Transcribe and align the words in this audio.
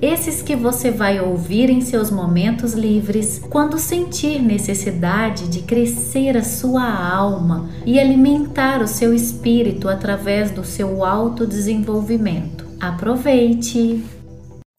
Esses 0.00 0.42
que 0.42 0.54
você 0.54 0.90
vai 0.90 1.18
ouvir 1.18 1.70
em 1.70 1.80
seus 1.80 2.10
momentos 2.10 2.74
livres, 2.74 3.38
quando 3.38 3.78
sentir 3.78 4.42
necessidade 4.42 5.48
de 5.48 5.62
crescer 5.62 6.36
a 6.36 6.44
sua 6.44 6.84
alma 6.84 7.70
e 7.86 7.98
alimentar 7.98 8.82
o 8.82 8.86
seu 8.86 9.14
espírito 9.14 9.88
através 9.88 10.50
do 10.50 10.62
seu 10.62 11.02
autodesenvolvimento. 11.02 12.66
Aproveite! 12.78 14.04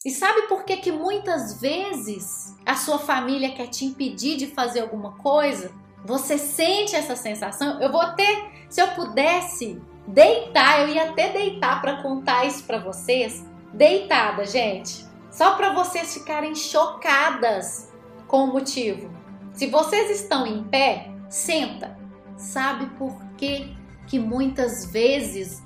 E 0.05 0.11
sabe 0.11 0.43
por 0.43 0.63
que 0.63 0.77
que 0.77 0.91
muitas 0.91 1.59
vezes 1.59 2.55
a 2.63 2.75
sua 2.75 2.99
família 2.99 3.49
quer 3.49 3.67
te 3.67 3.85
impedir 3.85 4.37
de 4.37 4.45
fazer 4.45 4.81
alguma 4.81 5.13
coisa? 5.13 5.71
Você 6.05 6.37
sente 6.37 6.95
essa 6.95 7.15
sensação? 7.15 7.81
Eu 7.81 7.91
vou 7.91 8.05
ter 8.13 8.51
se 8.69 8.79
eu 8.79 8.89
pudesse 8.89 9.81
deitar, 10.07 10.81
eu 10.81 10.89
ia 10.89 11.09
até 11.09 11.33
deitar 11.33 11.81
para 11.81 12.03
contar 12.03 12.45
isso 12.45 12.63
para 12.65 12.77
vocês, 12.77 13.43
deitada, 13.73 14.45
gente. 14.45 15.06
Só 15.37 15.53
para 15.53 15.71
vocês 15.71 16.15
ficarem 16.15 16.55
chocadas 16.55 17.93
com 18.27 18.45
o 18.45 18.47
motivo. 18.47 19.07
Se 19.53 19.67
vocês 19.67 20.09
estão 20.19 20.47
em 20.47 20.63
pé, 20.63 21.11
senta. 21.29 21.95
Sabe 22.35 22.87
por 22.97 23.15
que 23.37 23.71
que 24.07 24.17
muitas 24.17 24.91
vezes 24.91 25.61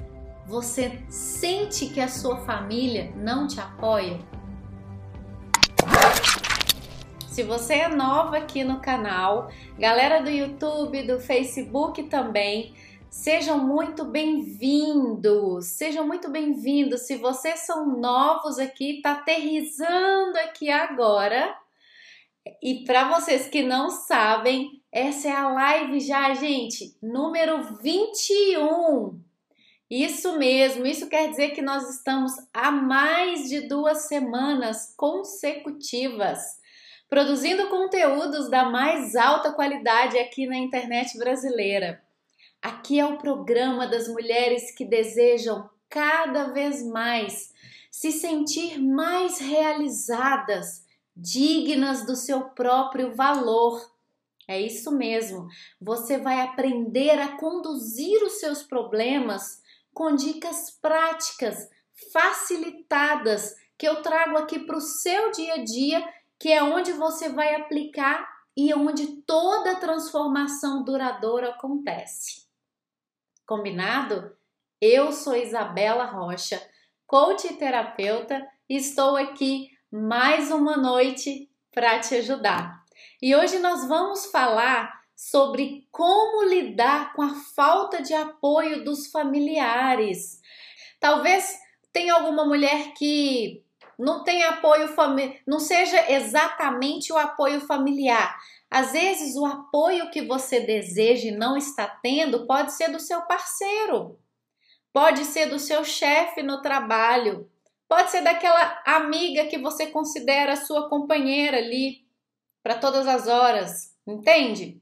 você 0.46 1.02
sente 1.08 1.86
que 1.86 2.02
a 2.02 2.10
sua 2.10 2.40
família 2.40 3.14
não 3.16 3.48
te 3.48 3.62
apoia? 3.62 4.20
Se 7.30 7.42
você 7.42 7.76
é 7.76 7.88
nova 7.88 8.40
aqui 8.40 8.66
no 8.66 8.82
canal, 8.82 9.50
galera 9.80 10.22
do 10.22 10.30
YouTube, 10.30 11.04
do 11.04 11.18
Facebook 11.18 12.04
também, 12.04 12.74
Sejam 13.12 13.58
muito 13.58 14.06
bem-vindos, 14.06 15.66
sejam 15.66 16.08
muito 16.08 16.32
bem-vindos. 16.32 17.02
Se 17.02 17.18
vocês 17.18 17.60
são 17.60 18.00
novos 18.00 18.58
aqui, 18.58 19.02
tá 19.02 19.12
aterrizando 19.12 20.38
aqui 20.38 20.70
agora. 20.70 21.54
E 22.64 22.86
para 22.86 23.10
vocês 23.10 23.50
que 23.50 23.64
não 23.64 23.90
sabem, 23.90 24.82
essa 24.90 25.28
é 25.28 25.32
a 25.32 25.50
live 25.50 26.00
já, 26.00 26.34
gente, 26.36 26.96
número 27.04 27.76
21. 27.82 29.22
Isso 29.90 30.38
mesmo, 30.40 30.86
isso 30.88 31.10
quer 31.10 31.30
dizer 31.30 31.50
que 31.50 31.62
nós 31.62 31.90
estamos 31.94 32.32
há 32.54 32.72
mais 32.72 33.50
de 33.50 33.68
duas 33.68 34.08
semanas 34.08 34.96
consecutivas 34.96 36.62
produzindo 37.10 37.68
conteúdos 37.68 38.50
da 38.50 38.70
mais 38.70 39.18
alta 39.18 39.52
qualidade 39.52 40.18
aqui 40.18 40.48
na 40.48 40.56
internet 40.56 41.18
brasileira. 41.18 42.02
Aqui 42.62 43.00
é 43.00 43.06
o 43.06 43.18
programa 43.18 43.88
das 43.88 44.08
mulheres 44.08 44.70
que 44.76 44.86
desejam 44.86 45.68
cada 45.90 46.54
vez 46.54 46.86
mais 46.86 47.52
se 47.90 48.12
sentir 48.12 48.80
mais 48.80 49.40
realizadas, 49.40 50.86
dignas 51.16 52.06
do 52.06 52.16
seu 52.16 52.42
próprio 52.52 53.16
valor. 53.16 53.92
É 54.48 54.62
isso 54.62 54.92
mesmo. 54.92 55.48
Você 55.80 56.18
vai 56.18 56.40
aprender 56.40 57.20
a 57.20 57.36
conduzir 57.36 58.22
os 58.24 58.40
seus 58.40 58.62
problemas 58.62 59.62
com 59.94 60.16
dicas 60.16 60.70
práticas, 60.82 61.68
facilitadas, 62.14 63.56
que 63.78 63.88
eu 63.88 64.02
trago 64.02 64.38
aqui 64.38 64.60
para 64.60 64.78
o 64.78 64.82
seu 64.82 65.32
dia 65.32 65.56
a 65.56 65.64
dia, 65.64 66.08
que 66.40 66.52
é 66.52 66.64
onde 66.64 66.94
você 66.94 67.30
vai 67.30 67.56
aplicar 67.56 68.26
e 68.56 68.74
onde 68.74 69.22
toda 69.24 69.80
transformação 69.80 70.84
duradoura 70.84 71.50
acontece. 71.50 72.41
Combinado? 73.46 74.36
Eu 74.80 75.12
sou 75.12 75.36
Isabela 75.36 76.06
Rocha, 76.06 76.62
coach 77.06 77.46
e 77.48 77.54
terapeuta, 77.54 78.46
e 78.70 78.78
estou 78.78 79.18
aqui 79.18 79.70
mais 79.92 80.52
uma 80.52 80.78
noite 80.78 81.50
para 81.74 82.00
te 82.00 82.16
ajudar. 82.16 82.84
E 83.22 83.36
hoje 83.36 83.60
nós 83.60 83.88
vamos 83.88 84.28
falar 84.28 85.02
sobre 85.16 85.88
como 85.92 86.48
lidar 86.50 87.14
com 87.14 87.22
a 87.22 87.36
falta 87.56 88.02
de 88.02 88.14
apoio 88.14 88.84
dos 88.84 89.12
familiares. 89.12 90.40
Talvez 91.00 91.60
tenha 91.92 92.14
alguma 92.14 92.46
mulher 92.46 92.94
que 92.94 93.64
não 94.00 94.24
tem 94.24 94.44
apoio 94.44 94.88
não 95.46 95.60
seja 95.60 96.12
exatamente 96.12 97.14
o 97.14 97.18
apoio 97.18 97.62
familiar, 97.62 98.36
às 98.72 98.94
vezes, 98.94 99.36
o 99.36 99.46
apoio 99.46 100.10
que 100.12 100.22
você 100.22 100.62
deseja 100.62 101.28
e 101.28 101.36
não 101.36 101.58
está 101.58 101.86
tendo 101.86 102.48
pode 102.48 102.72
ser 102.72 102.90
do 102.90 103.02
seu 103.02 103.22
parceiro, 103.24 104.18
pode 104.94 105.26
ser 105.26 105.48
do 105.48 105.60
seu 105.60 105.84
chefe 105.84 106.42
no 106.42 106.62
trabalho, 106.62 107.52
pode 107.86 108.10
ser 108.10 108.22
daquela 108.22 108.82
amiga 108.86 109.46
que 109.48 109.58
você 109.58 109.88
considera 109.88 110.56
sua 110.56 110.88
companheira 110.88 111.58
ali 111.58 112.08
para 112.64 112.78
todas 112.78 113.06
as 113.10 113.28
horas, 113.28 113.94
entende? 114.08 114.82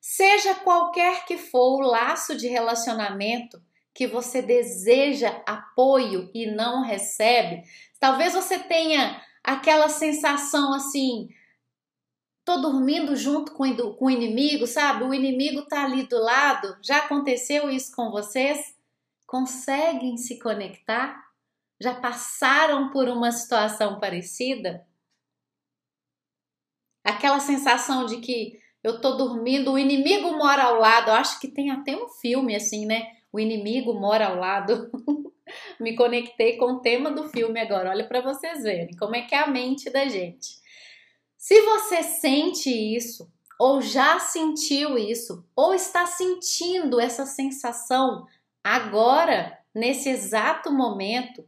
Seja 0.00 0.54
qualquer 0.54 1.26
que 1.26 1.36
for 1.36 1.82
o 1.82 1.86
laço 1.86 2.34
de 2.34 2.48
relacionamento 2.48 3.62
que 3.92 4.06
você 4.06 4.40
deseja 4.40 5.42
apoio 5.46 6.30
e 6.32 6.46
não 6.46 6.82
recebe, 6.82 7.62
talvez 8.00 8.32
você 8.32 8.58
tenha 8.58 9.22
aquela 9.42 9.90
sensação 9.90 10.72
assim 10.72 11.28
tô 12.44 12.58
dormindo 12.58 13.16
junto 13.16 13.52
com, 13.52 13.74
com 13.94 14.04
o 14.04 14.10
inimigo, 14.10 14.66
sabe? 14.66 15.04
O 15.04 15.14
inimigo 15.14 15.62
tá 15.62 15.84
ali 15.84 16.06
do 16.06 16.18
lado. 16.18 16.76
Já 16.82 16.98
aconteceu 16.98 17.70
isso 17.70 17.94
com 17.94 18.10
vocês? 18.10 18.74
Conseguem 19.26 20.16
se 20.16 20.38
conectar? 20.38 21.24
Já 21.80 21.94
passaram 21.94 22.90
por 22.90 23.08
uma 23.08 23.32
situação 23.32 23.98
parecida? 23.98 24.86
Aquela 27.02 27.40
sensação 27.40 28.06
de 28.06 28.18
que 28.18 28.60
eu 28.82 29.00
tô 29.00 29.12
dormindo, 29.12 29.72
o 29.72 29.78
inimigo 29.78 30.32
mora 30.32 30.64
ao 30.64 30.78
lado. 30.78 31.08
Eu 31.10 31.14
acho 31.14 31.40
que 31.40 31.48
tem 31.48 31.70
até 31.70 31.96
um 31.96 32.08
filme 32.08 32.54
assim, 32.54 32.84
né? 32.86 33.16
O 33.32 33.40
inimigo 33.40 33.94
mora 33.94 34.28
ao 34.28 34.36
lado. 34.36 34.90
Me 35.80 35.96
conectei 35.96 36.56
com 36.56 36.66
o 36.66 36.80
tema 36.80 37.10
do 37.10 37.28
filme 37.28 37.60
agora. 37.60 37.90
Olha 37.90 38.06
para 38.06 38.20
vocês 38.20 38.62
verem 38.62 38.96
como 38.96 39.16
é 39.16 39.22
que 39.22 39.34
é 39.34 39.38
a 39.38 39.46
mente 39.46 39.90
da 39.90 40.06
gente. 40.06 40.63
Se 41.44 41.60
você 41.60 42.02
sente 42.02 42.70
isso, 42.70 43.30
ou 43.58 43.82
já 43.82 44.18
sentiu 44.18 44.96
isso, 44.96 45.46
ou 45.54 45.74
está 45.74 46.06
sentindo 46.06 46.98
essa 46.98 47.26
sensação 47.26 48.26
agora, 48.64 49.58
nesse 49.74 50.08
exato 50.08 50.72
momento, 50.72 51.46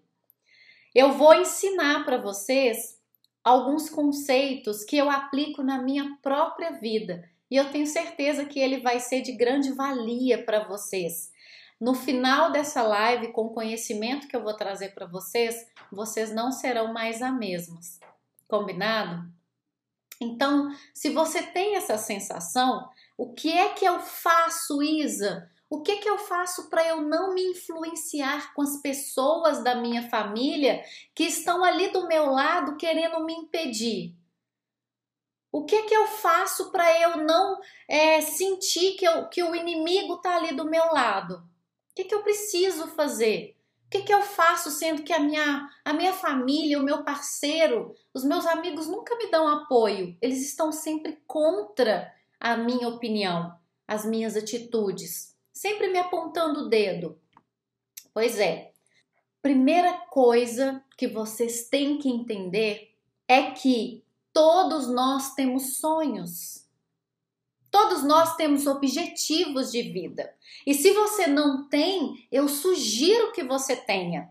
eu 0.94 1.12
vou 1.12 1.32
ensinar 1.32 2.04
para 2.04 2.18
vocês 2.18 3.00
alguns 3.42 3.88
conceitos 3.88 4.84
que 4.84 4.98
eu 4.98 5.08
aplico 5.08 5.62
na 5.62 5.80
minha 5.80 6.18
própria 6.20 6.72
vida 6.72 7.26
e 7.50 7.56
eu 7.56 7.70
tenho 7.70 7.86
certeza 7.86 8.44
que 8.44 8.60
ele 8.60 8.80
vai 8.80 9.00
ser 9.00 9.22
de 9.22 9.32
grande 9.32 9.72
valia 9.72 10.44
para 10.44 10.68
vocês. 10.68 11.32
No 11.80 11.94
final 11.94 12.52
dessa 12.52 12.82
live, 12.82 13.32
com 13.32 13.46
o 13.46 13.54
conhecimento 13.54 14.28
que 14.28 14.36
eu 14.36 14.42
vou 14.42 14.52
trazer 14.52 14.90
para 14.90 15.06
vocês, 15.06 15.66
vocês 15.90 16.30
não 16.34 16.52
serão 16.52 16.92
mais 16.92 17.22
a 17.22 17.32
mesmas. 17.32 17.98
Combinado? 18.46 19.34
Então, 20.20 20.74
se 20.94 21.10
você 21.10 21.42
tem 21.42 21.76
essa 21.76 21.98
sensação, 21.98 22.88
o 23.16 23.32
que 23.32 23.52
é 23.52 23.70
que 23.70 23.84
eu 23.84 24.00
faço, 24.00 24.82
Isa? 24.82 25.50
O 25.68 25.82
que 25.82 25.92
é 25.92 25.96
que 25.96 26.08
eu 26.08 26.18
faço 26.18 26.70
para 26.70 26.86
eu 26.86 27.00
não 27.00 27.34
me 27.34 27.42
influenciar 27.42 28.54
com 28.54 28.62
as 28.62 28.80
pessoas 28.80 29.62
da 29.64 29.74
minha 29.74 30.08
família 30.08 30.82
que 31.14 31.24
estão 31.24 31.64
ali 31.64 31.88
do 31.88 32.06
meu 32.06 32.30
lado 32.30 32.76
querendo 32.76 33.24
me 33.24 33.34
impedir? 33.34 34.14
O 35.50 35.64
que 35.64 35.74
é 35.74 35.82
que 35.82 35.94
eu 35.94 36.06
faço 36.06 36.70
para 36.70 37.00
eu 37.00 37.24
não 37.24 37.58
é, 37.88 38.20
sentir 38.20 38.92
que, 38.96 39.06
eu, 39.06 39.26
que 39.28 39.42
o 39.42 39.54
inimigo 39.54 40.14
está 40.14 40.36
ali 40.36 40.54
do 40.54 40.66
meu 40.66 40.84
lado? 40.92 41.36
O 41.90 41.94
que, 41.94 42.02
é 42.02 42.04
que 42.04 42.14
eu 42.14 42.22
preciso 42.22 42.86
fazer? 42.88 43.55
O 43.86 43.88
que, 43.88 44.02
que 44.02 44.12
eu 44.12 44.20
faço 44.22 44.68
sendo 44.70 45.04
que 45.04 45.12
a 45.12 45.20
minha, 45.20 45.70
a 45.84 45.92
minha 45.92 46.12
família, 46.12 46.78
o 46.78 46.82
meu 46.82 47.04
parceiro, 47.04 47.94
os 48.12 48.24
meus 48.24 48.44
amigos 48.44 48.88
nunca 48.88 49.16
me 49.16 49.30
dão 49.30 49.46
apoio? 49.46 50.16
Eles 50.20 50.44
estão 50.44 50.72
sempre 50.72 51.22
contra 51.24 52.12
a 52.40 52.56
minha 52.56 52.88
opinião, 52.88 53.56
as 53.86 54.04
minhas 54.04 54.36
atitudes, 54.36 55.36
sempre 55.52 55.88
me 55.88 56.00
apontando 56.00 56.62
o 56.62 56.68
dedo. 56.68 57.16
Pois 58.12 58.40
é, 58.40 58.72
primeira 59.40 59.92
coisa 60.10 60.82
que 60.98 61.06
vocês 61.06 61.68
têm 61.68 61.98
que 61.98 62.08
entender 62.08 62.92
é 63.28 63.52
que 63.52 64.04
todos 64.32 64.88
nós 64.88 65.34
temos 65.34 65.76
sonhos. 65.76 66.65
Todos 67.76 68.02
nós 68.04 68.36
temos 68.36 68.66
objetivos 68.66 69.70
de 69.70 69.82
vida. 69.82 70.34
E 70.66 70.72
se 70.72 70.92
você 70.92 71.26
não 71.26 71.68
tem, 71.68 72.26
eu 72.32 72.48
sugiro 72.48 73.32
que 73.32 73.44
você 73.44 73.76
tenha. 73.76 74.30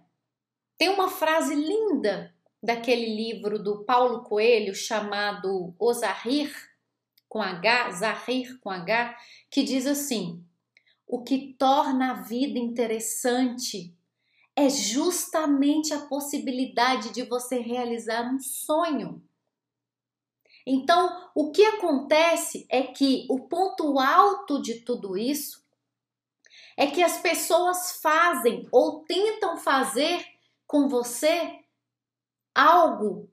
Tem 0.80 0.90
uma 0.90 1.08
frase 1.08 1.54
linda 1.54 2.34
daquele 2.62 3.06
livro 3.06 3.62
do 3.62 3.84
Paulo 3.84 4.24
Coelho 4.24 4.74
chamado 4.74 5.76
O 5.78 5.94
Zahir, 5.94 6.52
com 7.30 7.40
H, 7.40 7.92
Zahir 7.92 8.60
com 8.62 8.72
H, 8.72 9.16
que 9.52 9.62
diz 9.62 9.86
assim: 9.86 10.44
O 11.06 11.22
que 11.22 11.54
torna 11.54 12.14
a 12.14 12.22
vida 12.24 12.58
interessante 12.58 13.96
é 14.56 14.68
justamente 14.72 15.94
a 15.94 16.08
possibilidade 16.08 17.14
de 17.14 17.22
você 17.22 17.60
realizar 17.60 18.24
um 18.24 18.40
sonho. 18.40 19.22
Então, 20.66 21.30
o 21.36 21.52
que 21.52 21.64
acontece 21.64 22.66
é 22.70 22.82
que 22.82 23.28
o 23.30 23.42
ponto 23.42 24.00
alto 24.00 24.62
de 24.62 24.80
tudo 24.82 25.16
isso 25.16 25.64
é 26.76 26.88
que 26.88 27.04
as 27.04 27.20
pessoas 27.20 28.00
fazem 28.02 28.68
ou 28.72 29.04
tentam 29.04 29.58
fazer 29.58 30.26
com 30.66 30.90
você 30.90 31.60
algo 32.54 33.30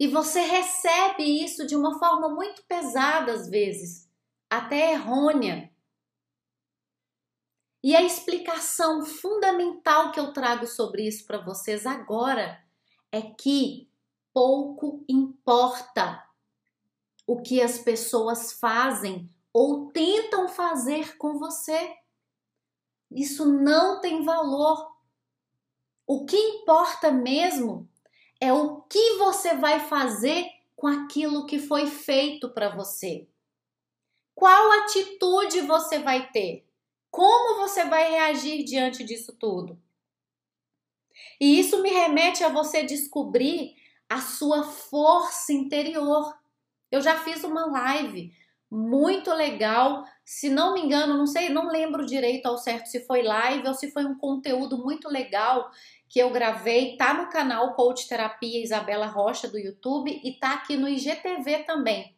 e 0.00 0.08
você 0.08 0.40
recebe 0.40 1.22
isso 1.22 1.66
de 1.66 1.76
uma 1.76 1.98
forma 1.98 2.28
muito 2.28 2.64
pesada 2.64 3.32
às 3.32 3.48
vezes, 3.48 4.08
até 4.48 4.92
errônea. 4.92 5.70
E 7.84 7.94
a 7.94 8.02
explicação 8.02 9.04
fundamental 9.04 10.10
que 10.10 10.18
eu 10.18 10.32
trago 10.32 10.66
sobre 10.66 11.06
isso 11.06 11.26
para 11.26 11.38
vocês 11.38 11.84
agora 11.84 12.64
é 13.10 13.20
que 13.22 13.88
pouco 14.32 15.04
importa 15.08 16.24
o 17.26 17.40
que 17.40 17.60
as 17.60 17.78
pessoas 17.78 18.52
fazem 18.52 19.28
ou 19.52 19.90
tentam 19.90 20.48
fazer 20.48 21.16
com 21.16 21.38
você. 21.38 21.94
Isso 23.10 23.46
não 23.46 24.00
tem 24.00 24.24
valor. 24.24 24.90
O 26.06 26.24
que 26.24 26.36
importa 26.36 27.10
mesmo 27.10 27.88
é 28.40 28.52
o 28.52 28.82
que 28.82 29.16
você 29.18 29.54
vai 29.54 29.80
fazer 29.80 30.46
com 30.74 30.86
aquilo 30.86 31.46
que 31.46 31.58
foi 31.58 31.86
feito 31.86 32.48
para 32.48 32.74
você. 32.74 33.28
Qual 34.34 34.72
atitude 34.80 35.60
você 35.60 35.98
vai 35.98 36.30
ter? 36.32 36.66
Como 37.10 37.60
você 37.60 37.84
vai 37.84 38.10
reagir 38.10 38.64
diante 38.64 39.04
disso 39.04 39.32
tudo? 39.32 39.80
E 41.40 41.60
isso 41.60 41.82
me 41.82 41.90
remete 41.90 42.42
a 42.42 42.48
você 42.48 42.82
descobrir 42.82 43.76
a 44.08 44.20
sua 44.20 44.64
força 44.64 45.52
interior. 45.52 46.36
Eu 46.92 47.00
já 47.00 47.18
fiz 47.18 47.42
uma 47.42 47.64
live 47.64 48.30
muito 48.70 49.32
legal. 49.32 50.04
Se 50.24 50.50
não 50.50 50.74
me 50.74 50.82
engano, 50.82 51.16
não 51.16 51.26
sei, 51.26 51.48
não 51.48 51.68
lembro 51.68 52.04
direito 52.04 52.46
ao 52.46 52.58
certo 52.58 52.86
se 52.86 53.06
foi 53.06 53.22
live 53.22 53.66
ou 53.66 53.74
se 53.74 53.90
foi 53.90 54.04
um 54.04 54.16
conteúdo 54.16 54.76
muito 54.76 55.08
legal 55.08 55.70
que 56.06 56.18
eu 56.18 56.30
gravei, 56.30 56.98
tá 56.98 57.14
no 57.14 57.30
canal 57.30 57.74
Coach 57.74 58.06
Terapia 58.06 58.62
Isabela 58.62 59.06
Rocha 59.06 59.48
do 59.48 59.58
YouTube 59.58 60.20
e 60.22 60.38
tá 60.38 60.52
aqui 60.52 60.76
no 60.76 60.86
IGTV 60.86 61.64
também. 61.64 62.14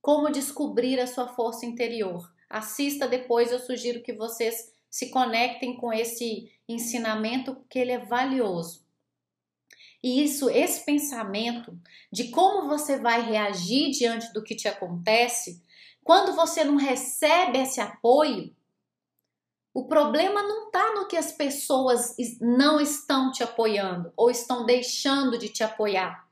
Como 0.00 0.32
descobrir 0.32 0.98
a 0.98 1.06
sua 1.06 1.28
força 1.28 1.64
interior. 1.64 2.28
Assista 2.50 3.06
depois, 3.06 3.52
eu 3.52 3.60
sugiro 3.60 4.02
que 4.02 4.12
vocês 4.12 4.72
se 4.90 5.10
conectem 5.10 5.76
com 5.76 5.92
esse 5.92 6.50
ensinamento, 6.68 7.54
porque 7.54 7.78
ele 7.78 7.92
é 7.92 7.98
valioso. 7.98 8.84
E 10.02 10.22
isso, 10.24 10.50
esse 10.50 10.84
pensamento 10.84 11.78
de 12.10 12.28
como 12.28 12.68
você 12.68 12.98
vai 12.98 13.22
reagir 13.22 13.90
diante 13.90 14.32
do 14.32 14.42
que 14.42 14.56
te 14.56 14.66
acontece, 14.66 15.62
quando 16.02 16.34
você 16.34 16.64
não 16.64 16.76
recebe 16.76 17.58
esse 17.58 17.80
apoio, 17.80 18.54
o 19.72 19.86
problema 19.86 20.42
não 20.42 20.66
está 20.66 20.94
no 20.94 21.06
que 21.06 21.16
as 21.16 21.32
pessoas 21.32 22.14
não 22.40 22.80
estão 22.80 23.30
te 23.30 23.42
apoiando 23.42 24.12
ou 24.16 24.30
estão 24.30 24.66
deixando 24.66 25.38
de 25.38 25.48
te 25.48 25.62
apoiar. 25.62 26.28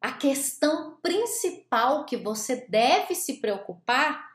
A 0.00 0.12
questão 0.12 0.98
principal 1.02 2.04
que 2.04 2.16
você 2.16 2.56
deve 2.68 3.14
se 3.14 3.40
preocupar 3.40 4.34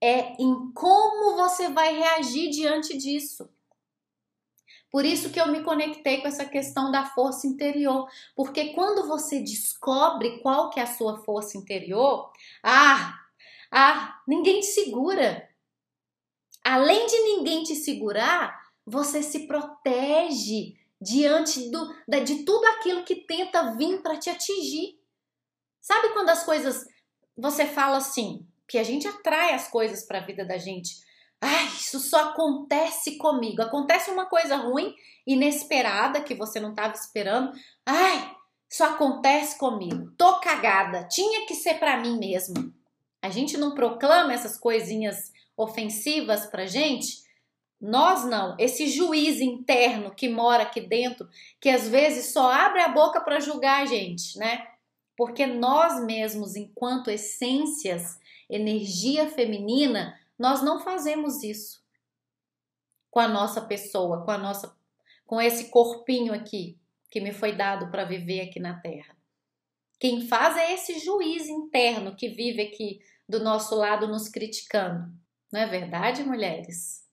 é 0.00 0.32
em 0.42 0.72
como 0.72 1.36
você 1.36 1.68
vai 1.68 1.94
reagir 1.94 2.50
diante 2.50 2.96
disso. 2.96 3.48
Por 4.90 5.04
isso 5.04 5.30
que 5.30 5.40
eu 5.40 5.46
me 5.48 5.62
conectei 5.62 6.20
com 6.20 6.26
essa 6.28 6.44
questão 6.44 6.90
da 6.90 7.06
força 7.06 7.46
interior, 7.46 8.08
porque 8.34 8.72
quando 8.72 9.06
você 9.06 9.38
descobre 9.40 10.40
qual 10.40 10.70
que 10.70 10.80
é 10.80 10.82
a 10.82 10.94
sua 10.94 11.22
força 11.22 11.56
interior, 11.56 12.30
ah, 12.62 13.16
ah, 13.70 14.20
ninguém 14.26 14.60
te 14.60 14.66
segura. 14.66 15.48
Além 16.64 17.06
de 17.06 17.18
ninguém 17.20 17.62
te 17.62 17.76
segurar, 17.76 18.60
você 18.84 19.22
se 19.22 19.46
protege 19.46 20.74
diante 21.00 21.70
do, 21.70 21.94
de 22.24 22.44
tudo 22.44 22.64
aquilo 22.66 23.04
que 23.04 23.14
tenta 23.14 23.74
vir 23.76 24.02
para 24.02 24.18
te 24.18 24.28
atingir. 24.28 25.00
Sabe 25.80 26.12
quando 26.12 26.30
as 26.30 26.44
coisas 26.44 26.86
você 27.36 27.64
fala 27.64 27.96
assim, 27.96 28.46
que 28.68 28.76
a 28.76 28.84
gente 28.84 29.08
atrai 29.08 29.54
as 29.54 29.68
coisas 29.68 30.02
para 30.02 30.18
a 30.18 30.26
vida 30.26 30.44
da 30.44 30.58
gente? 30.58 30.96
Ai, 31.40 31.66
isso 31.66 31.98
só 31.98 32.30
acontece 32.30 33.16
comigo. 33.16 33.62
Acontece 33.62 34.10
uma 34.10 34.26
coisa 34.26 34.56
ruim, 34.56 34.94
inesperada, 35.26 36.20
que 36.20 36.34
você 36.34 36.60
não 36.60 36.70
estava 36.70 36.94
esperando. 36.94 37.52
Ai, 37.86 38.36
isso 38.68 38.84
acontece 38.84 39.58
comigo. 39.58 40.12
Tô 40.18 40.38
cagada. 40.40 41.04
Tinha 41.08 41.46
que 41.46 41.54
ser 41.54 41.74
para 41.78 41.98
mim 41.98 42.18
mesmo. 42.18 42.72
A 43.22 43.30
gente 43.30 43.56
não 43.56 43.74
proclama 43.74 44.32
essas 44.32 44.58
coisinhas 44.58 45.32
ofensivas 45.56 46.46
pra 46.46 46.66
gente? 46.66 47.22
Nós 47.80 48.24
não. 48.24 48.54
Esse 48.58 48.86
juiz 48.88 49.40
interno 49.40 50.14
que 50.14 50.28
mora 50.28 50.64
aqui 50.64 50.80
dentro, 50.80 51.28
que 51.58 51.70
às 51.70 51.88
vezes 51.88 52.32
só 52.32 52.52
abre 52.52 52.80
a 52.80 52.88
boca 52.88 53.20
para 53.20 53.40
julgar 53.40 53.82
a 53.82 53.86
gente, 53.86 54.38
né? 54.38 54.66
Porque 55.16 55.46
nós 55.46 56.04
mesmos, 56.04 56.56
enquanto 56.56 57.10
essências, 57.10 58.18
energia 58.48 59.28
feminina, 59.28 60.18
nós 60.40 60.62
não 60.62 60.80
fazemos 60.80 61.42
isso 61.42 61.84
com 63.10 63.20
a 63.20 63.28
nossa 63.28 63.60
pessoa, 63.60 64.24
com 64.24 64.30
a 64.30 64.38
nossa 64.38 64.74
com 65.26 65.38
esse 65.38 65.68
corpinho 65.68 66.32
aqui 66.32 66.80
que 67.10 67.20
me 67.20 67.30
foi 67.30 67.52
dado 67.54 67.90
para 67.90 68.06
viver 68.06 68.40
aqui 68.40 68.58
na 68.58 68.80
Terra. 68.80 69.14
Quem 69.98 70.26
faz 70.26 70.56
é 70.56 70.72
esse 70.72 70.98
juiz 70.98 71.46
interno 71.46 72.16
que 72.16 72.30
vive 72.30 72.62
aqui 72.62 73.00
do 73.28 73.38
nosso 73.44 73.74
lado 73.74 74.08
nos 74.08 74.28
criticando. 74.30 75.12
Não 75.52 75.60
é 75.60 75.66
verdade, 75.66 76.24
mulheres? 76.24 77.06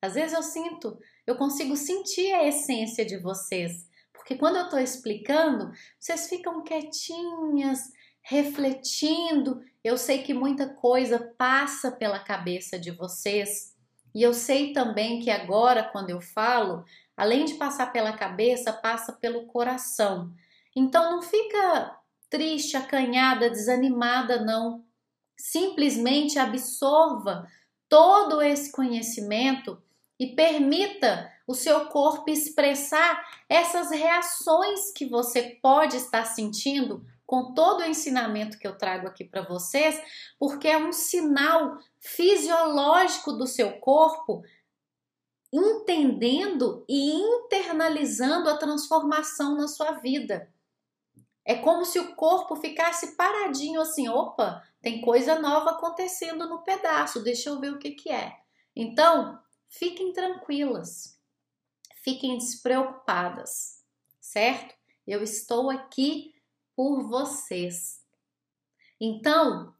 Às 0.00 0.14
vezes 0.14 0.32
eu 0.32 0.42
sinto, 0.42 0.98
eu 1.26 1.36
consigo 1.36 1.76
sentir 1.76 2.32
a 2.32 2.46
essência 2.46 3.04
de 3.04 3.18
vocês, 3.18 3.86
porque 4.12 4.36
quando 4.36 4.56
eu 4.56 4.64
estou 4.64 4.78
explicando, 4.78 5.70
vocês 6.00 6.28
ficam 6.30 6.64
quietinhas, 6.64 7.92
refletindo, 8.24 9.62
eu 9.84 9.98
sei 9.98 10.22
que 10.22 10.32
muita 10.32 10.66
coisa 10.66 11.34
passa 11.36 11.92
pela 11.92 12.18
cabeça 12.18 12.78
de 12.78 12.90
vocês. 12.90 13.76
E 14.14 14.22
eu 14.22 14.32
sei 14.32 14.72
também 14.72 15.20
que 15.20 15.30
agora, 15.30 15.84
quando 15.84 16.08
eu 16.08 16.22
falo, 16.22 16.84
além 17.14 17.44
de 17.44 17.54
passar 17.54 17.92
pela 17.92 18.14
cabeça, 18.14 18.72
passa 18.72 19.12
pelo 19.12 19.44
coração. 19.46 20.32
Então 20.74 21.16
não 21.16 21.22
fica 21.22 21.98
triste, 22.30 22.78
acanhada, 22.78 23.50
desanimada, 23.50 24.42
não. 24.42 24.82
Simplesmente 25.36 26.38
absorva 26.38 27.46
todo 27.90 28.40
esse 28.40 28.72
conhecimento 28.72 29.82
e 30.18 30.28
permita 30.28 31.30
o 31.46 31.54
seu 31.54 31.86
corpo 31.86 32.30
expressar 32.30 33.22
essas 33.50 33.90
reações 33.90 34.90
que 34.92 35.04
você 35.04 35.58
pode 35.60 35.96
estar 35.96 36.24
sentindo 36.24 37.04
com 37.26 37.54
todo 37.54 37.80
o 37.80 37.84
ensinamento 37.84 38.58
que 38.58 38.66
eu 38.66 38.76
trago 38.76 39.06
aqui 39.06 39.24
para 39.24 39.42
vocês, 39.42 40.00
porque 40.38 40.68
é 40.68 40.76
um 40.76 40.92
sinal 40.92 41.78
fisiológico 41.98 43.32
do 43.32 43.46
seu 43.46 43.78
corpo 43.78 44.42
entendendo 45.52 46.84
e 46.88 47.12
internalizando 47.12 48.48
a 48.48 48.56
transformação 48.56 49.56
na 49.56 49.68
sua 49.68 49.92
vida. 49.92 50.52
É 51.44 51.54
como 51.54 51.84
se 51.84 51.98
o 51.98 52.14
corpo 52.16 52.56
ficasse 52.56 53.16
paradinho 53.16 53.80
assim, 53.80 54.08
opa, 54.08 54.62
tem 54.80 55.00
coisa 55.00 55.38
nova 55.38 55.72
acontecendo 55.72 56.48
no 56.48 56.62
pedaço, 56.62 57.22
deixa 57.22 57.50
eu 57.50 57.60
ver 57.60 57.72
o 57.72 57.78
que 57.78 57.92
que 57.92 58.10
é. 58.10 58.36
Então, 58.74 59.38
fiquem 59.68 60.12
tranquilas. 60.12 61.14
Fiquem 62.02 62.36
despreocupadas, 62.36 63.82
certo? 64.20 64.74
Eu 65.06 65.22
estou 65.22 65.70
aqui 65.70 66.33
por 66.76 67.08
vocês. 67.08 68.00
Então, 69.00 69.74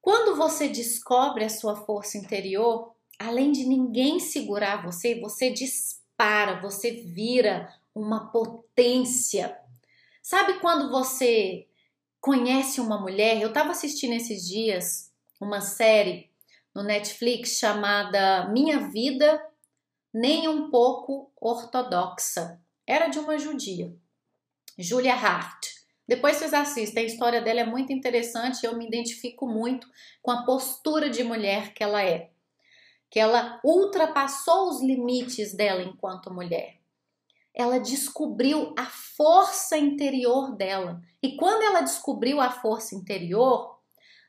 quando 0.00 0.36
você 0.36 0.68
descobre 0.68 1.44
a 1.44 1.50
sua 1.50 1.76
força 1.76 2.16
interior, 2.16 2.94
além 3.18 3.52
de 3.52 3.64
ninguém 3.64 4.20
segurar 4.20 4.82
você, 4.82 5.20
você 5.20 5.50
dispara, 5.50 6.60
você 6.60 6.92
vira 6.92 7.72
uma 7.94 8.30
potência. 8.30 9.58
Sabe 10.22 10.60
quando 10.60 10.90
você 10.90 11.66
conhece 12.20 12.80
uma 12.80 13.00
mulher? 13.00 13.40
Eu 13.40 13.48
estava 13.48 13.70
assistindo 13.70 14.14
esses 14.14 14.46
dias 14.46 15.12
uma 15.40 15.60
série 15.60 16.30
no 16.74 16.82
Netflix 16.82 17.58
chamada 17.58 18.48
Minha 18.48 18.88
Vida 18.90 19.44
Nem 20.12 20.48
um 20.48 20.70
pouco 20.70 21.30
ortodoxa. 21.40 22.60
Era 22.86 23.08
de 23.08 23.18
uma 23.18 23.38
judia, 23.38 23.94
Julia 24.78 25.14
Hart. 25.14 25.77
Depois 26.08 26.38
vocês 26.38 26.54
assistem, 26.54 27.04
a 27.04 27.06
história 27.06 27.42
dela 27.42 27.60
é 27.60 27.66
muito 27.66 27.92
interessante, 27.92 28.64
eu 28.64 28.74
me 28.74 28.86
identifico 28.86 29.46
muito 29.46 29.86
com 30.22 30.30
a 30.30 30.42
postura 30.42 31.10
de 31.10 31.22
mulher 31.22 31.74
que 31.74 31.84
ela 31.84 32.02
é. 32.02 32.30
Que 33.10 33.20
ela 33.20 33.60
ultrapassou 33.62 34.70
os 34.70 34.82
limites 34.82 35.54
dela 35.54 35.82
enquanto 35.82 36.32
mulher. 36.32 36.78
Ela 37.54 37.78
descobriu 37.78 38.72
a 38.78 38.86
força 38.86 39.76
interior 39.76 40.56
dela. 40.56 41.02
E 41.22 41.36
quando 41.36 41.62
ela 41.62 41.82
descobriu 41.82 42.40
a 42.40 42.50
força 42.50 42.94
interior, 42.94 43.78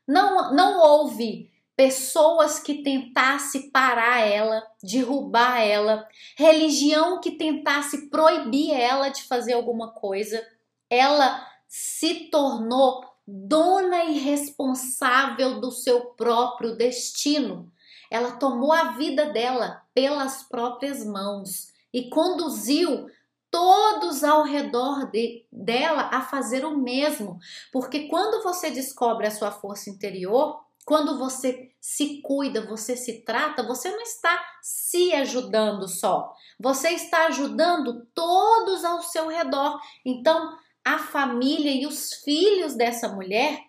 não, 0.05 0.53
não 0.53 0.81
houve 0.81 1.50
pessoas 1.77 2.59
que 2.59 2.83
tentasse 2.83 3.71
parar 3.71 4.19
ela, 4.19 4.62
derrubar 4.83 5.62
ela, 5.62 6.05
religião 6.36 7.21
que 7.21 7.31
tentasse 7.31 8.09
proibir 8.09 8.74
ela 8.74 9.07
de 9.07 9.24
fazer 9.24 9.53
alguma 9.53 9.93
coisa. 9.93 10.45
Ela 10.89 11.48
se 11.69 12.31
tornou 12.31 13.05
dona 13.27 14.05
e 14.05 14.17
responsável 14.17 15.61
do 15.61 15.71
seu 15.71 16.07
próprio 16.15 16.75
destino. 16.75 17.71
Ela 18.09 18.31
tomou 18.31 18.73
a 18.73 18.91
vida 18.93 19.27
dela 19.27 19.83
pelas 19.93 20.41
próprias 20.41 21.05
mãos 21.05 21.67
e 21.93 22.09
conduziu 22.09 23.07
todos 23.51 24.23
ao 24.23 24.43
redor 24.43 25.11
de, 25.11 25.45
dela 25.51 26.09
a 26.11 26.21
fazer 26.21 26.65
o 26.65 26.75
mesmo. 26.75 27.39
Porque 27.71 28.07
quando 28.07 28.43
você 28.43 28.71
descobre 28.71 29.27
a 29.27 29.31
sua 29.31 29.51
força 29.51 29.91
interior, 29.91 30.63
quando 30.85 31.19
você 31.19 31.71
se 31.79 32.19
cuida, 32.21 32.65
você 32.65 32.97
se 32.97 33.21
trata, 33.21 33.61
você 33.61 33.91
não 33.91 34.01
está 34.01 34.43
se 34.59 35.13
ajudando 35.13 35.88
só. 35.88 36.33
Você 36.59 36.89
está 36.89 37.27
ajudando 37.27 38.07
todos 38.15 38.83
ao 38.83 39.03
seu 39.03 39.27
redor. 39.27 39.79
Então, 40.03 40.57
a 40.96 41.00
família 41.00 41.72
e 41.72 41.86
os 41.86 42.13
filhos 42.15 42.75
dessa 42.75 43.10
mulher, 43.10 43.63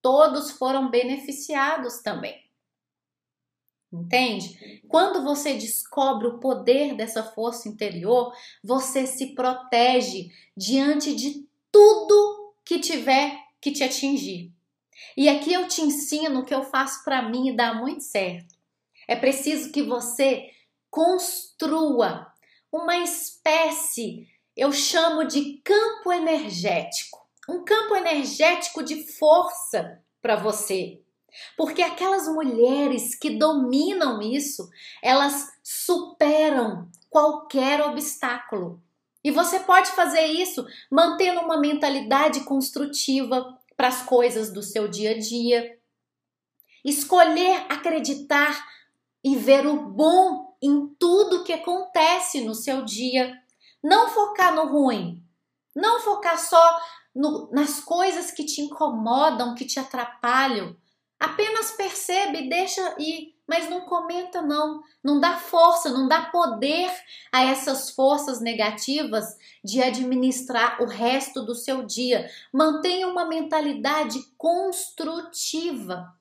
todos 0.00 0.52
foram 0.52 0.88
beneficiados 0.88 2.00
também. 2.00 2.48
Entende? 3.92 4.80
Quando 4.88 5.24
você 5.24 5.54
descobre 5.54 6.28
o 6.28 6.38
poder 6.38 6.94
dessa 6.94 7.24
força 7.24 7.68
interior, 7.68 8.32
você 8.62 9.04
se 9.04 9.34
protege 9.34 10.30
diante 10.56 11.14
de 11.14 11.44
tudo 11.72 12.54
que 12.64 12.78
tiver 12.78 13.36
que 13.60 13.72
te 13.72 13.82
atingir. 13.82 14.52
E 15.16 15.28
aqui 15.28 15.52
eu 15.52 15.66
te 15.66 15.82
ensino 15.82 16.40
o 16.40 16.44
que 16.44 16.54
eu 16.54 16.62
faço 16.62 17.02
para 17.02 17.28
mim 17.28 17.48
e 17.48 17.56
dá 17.56 17.74
muito 17.74 18.04
certo. 18.04 18.54
É 19.08 19.16
preciso 19.16 19.72
que 19.72 19.82
você 19.82 20.50
construa 20.88 22.32
uma 22.70 22.96
espécie 22.98 24.28
eu 24.60 24.70
chamo 24.72 25.24
de 25.24 25.54
campo 25.64 26.12
energético. 26.12 27.18
Um 27.48 27.64
campo 27.64 27.96
energético 27.96 28.82
de 28.82 29.10
força 29.16 30.04
para 30.20 30.36
você. 30.36 31.00
Porque 31.56 31.80
aquelas 31.80 32.28
mulheres 32.28 33.14
que 33.14 33.38
dominam 33.38 34.20
isso, 34.20 34.68
elas 35.02 35.50
superam 35.62 36.90
qualquer 37.08 37.80
obstáculo. 37.80 38.82
E 39.24 39.30
você 39.30 39.60
pode 39.60 39.92
fazer 39.92 40.26
isso 40.26 40.66
mantendo 40.90 41.40
uma 41.40 41.58
mentalidade 41.58 42.40
construtiva 42.40 43.58
para 43.74 43.88
as 43.88 44.02
coisas 44.02 44.52
do 44.52 44.62
seu 44.62 44.88
dia 44.88 45.12
a 45.12 45.18
dia. 45.18 45.78
Escolher 46.84 47.64
acreditar 47.70 48.62
e 49.24 49.36
ver 49.36 49.66
o 49.66 49.88
bom 49.88 50.54
em 50.60 50.86
tudo 50.98 51.44
que 51.44 51.52
acontece 51.54 52.42
no 52.42 52.54
seu 52.54 52.84
dia. 52.84 53.40
Não 53.82 54.08
focar 54.08 54.54
no 54.54 54.66
ruim. 54.66 55.22
Não 55.74 56.00
focar 56.00 56.38
só 56.38 56.80
no, 57.14 57.50
nas 57.52 57.80
coisas 57.80 58.30
que 58.30 58.44
te 58.44 58.60
incomodam, 58.60 59.54
que 59.54 59.64
te 59.64 59.78
atrapalham. 59.78 60.76
Apenas 61.18 61.72
percebe 61.72 62.48
deixa 62.48 62.94
ir, 62.98 63.34
mas 63.46 63.68
não 63.68 63.82
comenta 63.82 64.40
não, 64.40 64.82
não 65.02 65.20
dá 65.20 65.36
força, 65.36 65.90
não 65.90 66.08
dá 66.08 66.22
poder 66.22 66.90
a 67.30 67.44
essas 67.44 67.90
forças 67.90 68.40
negativas 68.40 69.36
de 69.62 69.82
administrar 69.82 70.80
o 70.80 70.86
resto 70.86 71.42
do 71.44 71.54
seu 71.54 71.82
dia. 71.82 72.30
Mantenha 72.52 73.06
uma 73.06 73.26
mentalidade 73.26 74.18
construtiva 74.38 76.14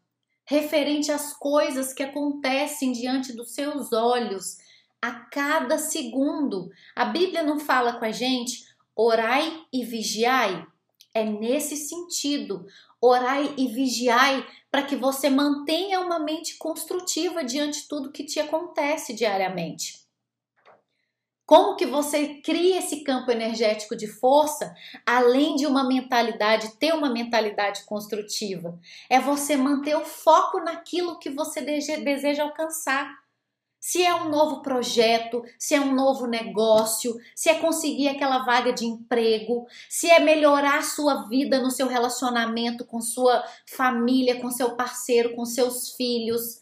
referente 0.44 1.12
às 1.12 1.32
coisas 1.32 1.94
que 1.94 2.02
acontecem 2.02 2.92
diante 2.92 3.32
dos 3.32 3.52
seus 3.52 3.94
olhos 3.94 4.58
a 5.02 5.12
cada 5.12 5.78
segundo. 5.78 6.70
A 6.96 7.06
Bíblia 7.06 7.44
não 7.44 7.60
fala 7.60 7.94
com 7.94 8.06
a 8.06 8.12
gente 8.12 8.70
orai 8.96 9.66
e 9.72 9.86
vigiai. 9.86 10.66
É 11.14 11.24
nesse 11.24 11.78
sentido. 11.78 12.66
Orai 13.02 13.54
e 13.58 13.68
vigiai 13.68 14.46
para 14.70 14.84
que 14.84 14.96
você 14.96 15.30
mantenha 15.30 16.02
uma 16.02 16.20
mente 16.20 16.58
construtiva 16.58 17.44
diante 17.44 17.82
de 17.82 17.88
tudo 17.88 18.12
que 18.12 18.26
te 18.26 18.40
acontece 18.40 19.14
diariamente. 19.14 20.00
Como 21.46 21.76
que 21.76 21.86
você 21.86 22.42
cria 22.44 22.78
esse 22.78 23.04
campo 23.04 23.32
energético 23.32 23.96
de 23.96 24.06
força, 24.06 24.72
além 25.04 25.56
de 25.56 25.66
uma 25.66 25.84
mentalidade, 25.84 26.78
ter 26.78 26.94
uma 26.94 27.10
mentalidade 27.10 27.86
construtiva? 27.86 28.78
É 29.10 29.20
você 29.20 29.58
manter 29.58 29.96
o 29.96 30.06
foco 30.06 30.60
naquilo 30.60 31.18
que 31.18 31.30
você 31.30 31.62
deseja 31.62 32.44
alcançar 32.44 33.18
se 33.80 34.04
é 34.04 34.14
um 34.14 34.30
novo 34.30 34.62
projeto, 34.62 35.44
se 35.58 35.74
é 35.74 35.80
um 35.80 35.96
novo 35.96 36.28
negócio, 36.28 37.18
se 37.34 37.50
é 37.50 37.56
conseguir 37.56 38.10
aquela 38.10 38.40
vaga 38.40 38.74
de 38.74 38.86
emprego, 38.86 39.66
se 39.90 40.10
é 40.10 40.20
melhorar 40.20 40.84
sua 40.84 41.28
vida 41.28 41.62
no 41.62 41.72
seu 41.72 41.88
relacionamento 41.88 42.86
com 42.86 43.00
sua 43.00 43.44
família, 43.66 44.42
com 44.42 44.52
seu 44.52 44.76
parceiro, 44.76 45.36
com 45.36 45.46
seus 45.46 45.92
filhos, 45.92 46.60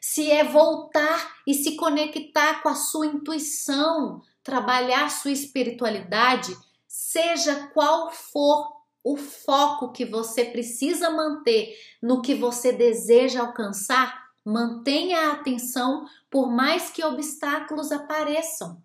se 0.00 0.30
é 0.30 0.44
voltar 0.44 1.34
e 1.46 1.54
se 1.54 1.76
conectar 1.76 2.62
com 2.62 2.68
a 2.68 2.74
sua 2.74 3.06
intuição, 3.06 4.22
trabalhar 4.42 5.10
sua 5.10 5.30
espiritualidade, 5.30 6.56
seja 6.86 7.68
qual 7.74 8.10
for 8.10 8.74
o 9.02 9.16
foco 9.16 9.92
que 9.92 10.04
você 10.04 10.44
precisa 10.44 11.10
manter 11.10 11.76
no 12.02 12.22
que 12.22 12.34
você 12.34 12.72
deseja 12.72 13.40
alcançar, 13.40 14.23
Mantenha 14.44 15.28
a 15.28 15.32
atenção 15.32 16.06
por 16.30 16.50
mais 16.50 16.90
que 16.90 17.04
obstáculos 17.04 17.90
apareçam. 17.90 18.82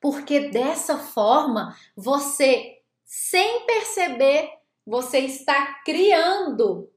Porque 0.00 0.48
dessa 0.48 0.98
forma, 0.98 1.76
você, 1.94 2.82
sem 3.04 3.64
perceber, 3.66 4.50
você 4.84 5.18
está 5.20 5.82
criando 5.84 6.90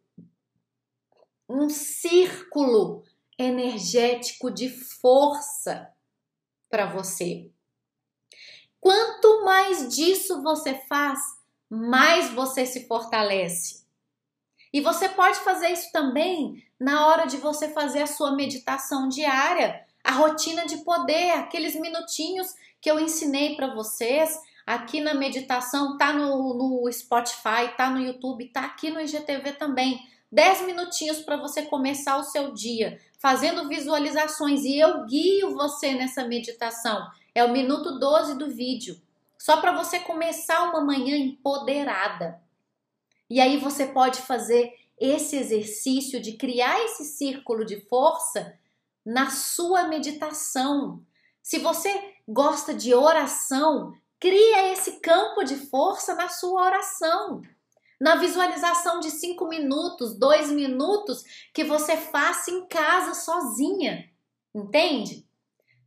um 1.48 1.70
círculo 1.70 3.04
energético 3.38 4.52
de 4.52 4.70
força 4.70 5.92
para 6.70 6.86
você. 6.86 7.50
Quanto 8.80 9.44
mais 9.44 9.94
disso 9.94 10.42
você 10.42 10.76
faz, 10.88 11.20
mais 11.70 12.30
você 12.32 12.66
se 12.66 12.88
fortalece. 12.88 13.84
E 14.72 14.82
você 14.82 15.10
pode 15.10 15.40
fazer 15.40 15.70
isso 15.70 15.92
também 15.92 16.64
na 16.80 17.08
hora 17.08 17.26
de 17.26 17.38
você 17.38 17.70
fazer 17.70 18.04
a 18.04 18.08
sua 18.08 18.36
meditação 18.36 19.10
diária, 19.10 19.86
a 20.04 20.12
rotina 20.12 20.66
de 20.66 20.78
poder, 20.78 21.32
aqueles 21.32 21.76
minutinhos 21.76 22.54
que 22.80 22.90
eu 22.90 23.00
ensinei 23.00 23.56
para 23.56 23.74
vocês 23.74 24.40
aqui 24.66 25.02
na 25.02 25.16
meditação, 25.16 25.98
tá 25.98 26.14
no, 26.14 26.54
no 26.54 26.92
Spotify, 26.92 27.76
tá 27.76 27.90
no 27.90 28.00
YouTube, 28.00 28.50
tá 28.50 28.62
aqui 28.62 28.92
no 28.92 29.02
IGTV 29.02 29.54
também. 29.54 30.00
10 30.32 30.68
minutinhos 30.68 31.20
para 31.20 31.38
você 31.38 31.64
começar 31.64 32.18
o 32.18 32.24
seu 32.24 32.54
dia, 32.54 33.00
fazendo 33.18 33.68
visualizações 33.68 34.64
e 34.64 34.78
eu 34.78 35.06
guio 35.06 35.56
você 35.56 35.94
nessa 35.96 36.24
meditação. 36.24 37.10
É 37.34 37.44
o 37.44 37.52
minuto 37.52 37.98
12 37.98 38.38
do 38.38 38.48
vídeo. 38.48 39.02
Só 39.40 39.58
para 39.58 39.72
você 39.72 40.00
começar 40.00 40.70
uma 40.70 40.82
manhã 40.82 41.18
empoderada. 41.18 42.40
E 43.30 43.40
aí 43.40 43.58
você 43.58 43.86
pode 43.86 44.22
fazer 44.22 44.74
esse 45.00 45.36
exercício 45.38 46.22
de 46.22 46.34
criar 46.34 46.84
esse 46.86 47.06
círculo 47.06 47.64
de 47.64 47.80
força 47.82 48.58
na 49.06 49.30
sua 49.30 49.88
meditação. 49.88 51.04
Se 51.42 51.60
você 51.60 52.14
gosta 52.28 52.74
de 52.74 52.94
oração, 52.94 53.94
cria 54.20 54.72
esse 54.72 55.00
campo 55.00 55.44
de 55.44 55.56
força 55.56 56.16
na 56.16 56.28
sua 56.28 56.64
oração. 56.64 57.42
Na 58.00 58.16
visualização 58.16 59.00
de 59.00 59.12
cinco 59.12 59.48
minutos, 59.48 60.18
dois 60.18 60.50
minutos 60.50 61.24
que 61.54 61.64
você 61.64 61.98
faça 61.98 62.50
em 62.50 62.66
casa 62.68 63.14
sozinha. 63.14 64.10
Entende? 64.54 65.28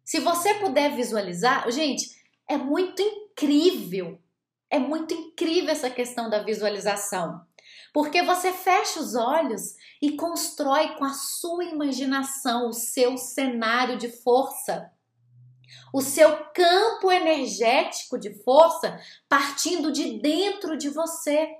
Se 0.04 0.20
você 0.20 0.54
puder 0.54 0.94
visualizar, 0.94 1.70
gente, 1.70 2.10
é 2.48 2.56
muito 2.56 3.00
incrível 3.00 4.21
é 4.72 4.78
muito 4.78 5.12
incrível 5.12 5.70
essa 5.70 5.90
questão 5.90 6.30
da 6.30 6.42
visualização. 6.42 7.46
Porque 7.92 8.22
você 8.22 8.54
fecha 8.54 8.98
os 8.98 9.14
olhos 9.14 9.60
e 10.00 10.16
constrói 10.16 10.96
com 10.96 11.04
a 11.04 11.12
sua 11.12 11.62
imaginação 11.64 12.68
o 12.68 12.72
seu 12.72 13.18
cenário 13.18 13.98
de 13.98 14.08
força. 14.08 14.90
O 15.92 16.00
seu 16.00 16.46
campo 16.54 17.12
energético 17.12 18.18
de 18.18 18.42
força 18.42 18.98
partindo 19.28 19.92
de 19.92 20.18
dentro 20.18 20.78
de 20.78 20.88
você. 20.88 21.54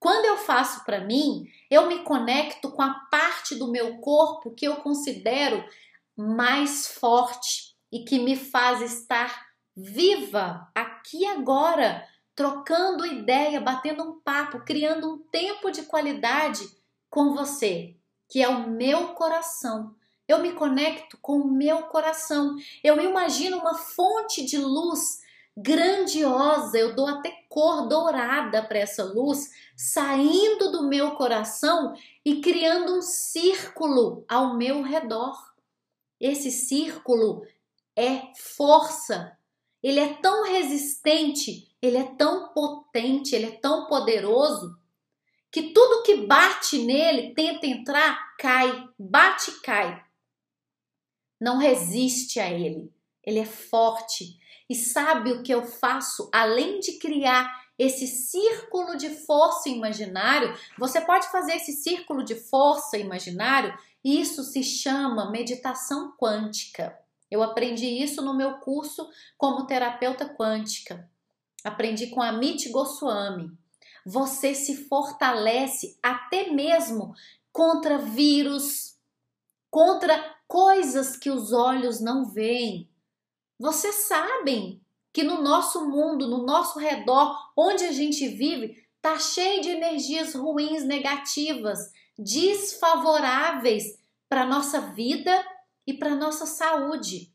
Quando 0.00 0.24
eu 0.24 0.36
faço 0.38 0.84
para 0.84 1.04
mim, 1.04 1.44
eu 1.70 1.86
me 1.86 2.02
conecto 2.02 2.72
com 2.72 2.82
a 2.82 2.92
parte 3.08 3.54
do 3.54 3.70
meu 3.70 3.98
corpo 3.98 4.52
que 4.52 4.66
eu 4.66 4.76
considero 4.76 5.64
mais 6.16 6.88
forte 6.88 7.76
e 7.92 8.04
que 8.04 8.18
me 8.18 8.34
faz 8.34 8.80
estar 8.82 9.49
viva 9.82 10.68
aqui 10.74 11.26
agora, 11.26 12.06
trocando 12.34 13.06
ideia, 13.06 13.60
batendo 13.60 14.02
um 14.02 14.20
papo, 14.20 14.60
criando 14.64 15.14
um 15.14 15.18
tempo 15.18 15.70
de 15.70 15.82
qualidade 15.82 16.68
com 17.08 17.34
você, 17.34 17.96
que 18.28 18.42
é 18.42 18.48
o 18.48 18.68
meu 18.68 19.08
coração. 19.14 19.94
Eu 20.28 20.38
me 20.38 20.52
conecto 20.52 21.18
com 21.20 21.38
o 21.38 21.50
meu 21.50 21.84
coração. 21.84 22.56
Eu 22.84 23.00
imagino 23.00 23.58
uma 23.58 23.74
fonte 23.74 24.44
de 24.44 24.58
luz 24.58 25.20
grandiosa, 25.56 26.78
eu 26.78 26.94
dou 26.94 27.08
até 27.08 27.44
cor 27.48 27.88
dourada 27.88 28.62
para 28.62 28.78
essa 28.78 29.02
luz 29.02 29.50
saindo 29.76 30.70
do 30.70 30.88
meu 30.88 31.12
coração 31.12 31.94
e 32.24 32.40
criando 32.40 32.96
um 32.96 33.02
círculo 33.02 34.24
ao 34.28 34.56
meu 34.56 34.82
redor. 34.82 35.36
Esse 36.20 36.50
círculo 36.50 37.44
é 37.96 38.32
força. 38.36 39.36
Ele 39.82 40.00
é 40.00 40.14
tão 40.14 40.44
resistente, 40.44 41.74
ele 41.80 41.96
é 41.96 42.04
tão 42.14 42.52
potente, 42.52 43.34
ele 43.34 43.46
é 43.46 43.50
tão 43.52 43.86
poderoso 43.86 44.78
que 45.50 45.72
tudo 45.72 46.02
que 46.02 46.26
bate 46.26 46.78
nele, 46.78 47.34
tenta 47.34 47.66
entrar, 47.66 48.36
cai, 48.36 48.88
bate 48.98 49.50
e 49.50 49.60
cai. 49.60 50.04
Não 51.40 51.56
resiste 51.56 52.38
a 52.38 52.50
ele. 52.50 52.92
Ele 53.24 53.40
é 53.40 53.46
forte. 53.46 54.38
E 54.68 54.74
sabe 54.74 55.32
o 55.32 55.42
que 55.42 55.52
eu 55.52 55.64
faço? 55.64 56.30
Além 56.32 56.78
de 56.78 56.98
criar 56.98 57.50
esse 57.78 58.06
círculo 58.06 58.96
de 58.96 59.08
força 59.08 59.68
imaginário, 59.68 60.54
você 60.78 61.00
pode 61.00 61.30
fazer 61.32 61.54
esse 61.54 61.72
círculo 61.72 62.22
de 62.22 62.34
força 62.34 62.98
imaginário, 62.98 63.76
e 64.04 64.20
isso 64.20 64.44
se 64.44 64.62
chama 64.62 65.30
meditação 65.30 66.14
quântica. 66.16 66.96
Eu 67.30 67.42
aprendi 67.42 67.86
isso 67.86 68.22
no 68.22 68.34
meu 68.34 68.54
curso 68.54 69.08
como 69.38 69.66
terapeuta 69.66 70.28
quântica. 70.28 71.08
Aprendi 71.62 72.08
com 72.08 72.20
Amit 72.20 72.68
Goswami. 72.70 73.50
Você 74.04 74.54
se 74.54 74.88
fortalece 74.88 75.98
até 76.02 76.50
mesmo 76.50 77.14
contra 77.52 77.98
vírus, 77.98 78.96
contra 79.70 80.36
coisas 80.48 81.16
que 81.16 81.30
os 81.30 81.52
olhos 81.52 82.00
não 82.00 82.24
veem. 82.24 82.88
Vocês 83.58 84.06
sabem 84.06 84.80
que 85.12 85.22
no 85.22 85.42
nosso 85.42 85.86
mundo, 85.86 86.26
no 86.26 86.44
nosso 86.44 86.78
redor, 86.78 87.36
onde 87.56 87.84
a 87.84 87.92
gente 87.92 88.26
vive, 88.28 88.82
tá 89.02 89.18
cheio 89.18 89.60
de 89.60 89.70
energias 89.70 90.34
ruins, 90.34 90.84
negativas, 90.84 91.92
desfavoráveis 92.18 93.98
para 94.28 94.46
nossa 94.46 94.80
vida 94.80 95.44
e 95.90 95.98
para 95.98 96.14
nossa 96.14 96.46
saúde. 96.46 97.32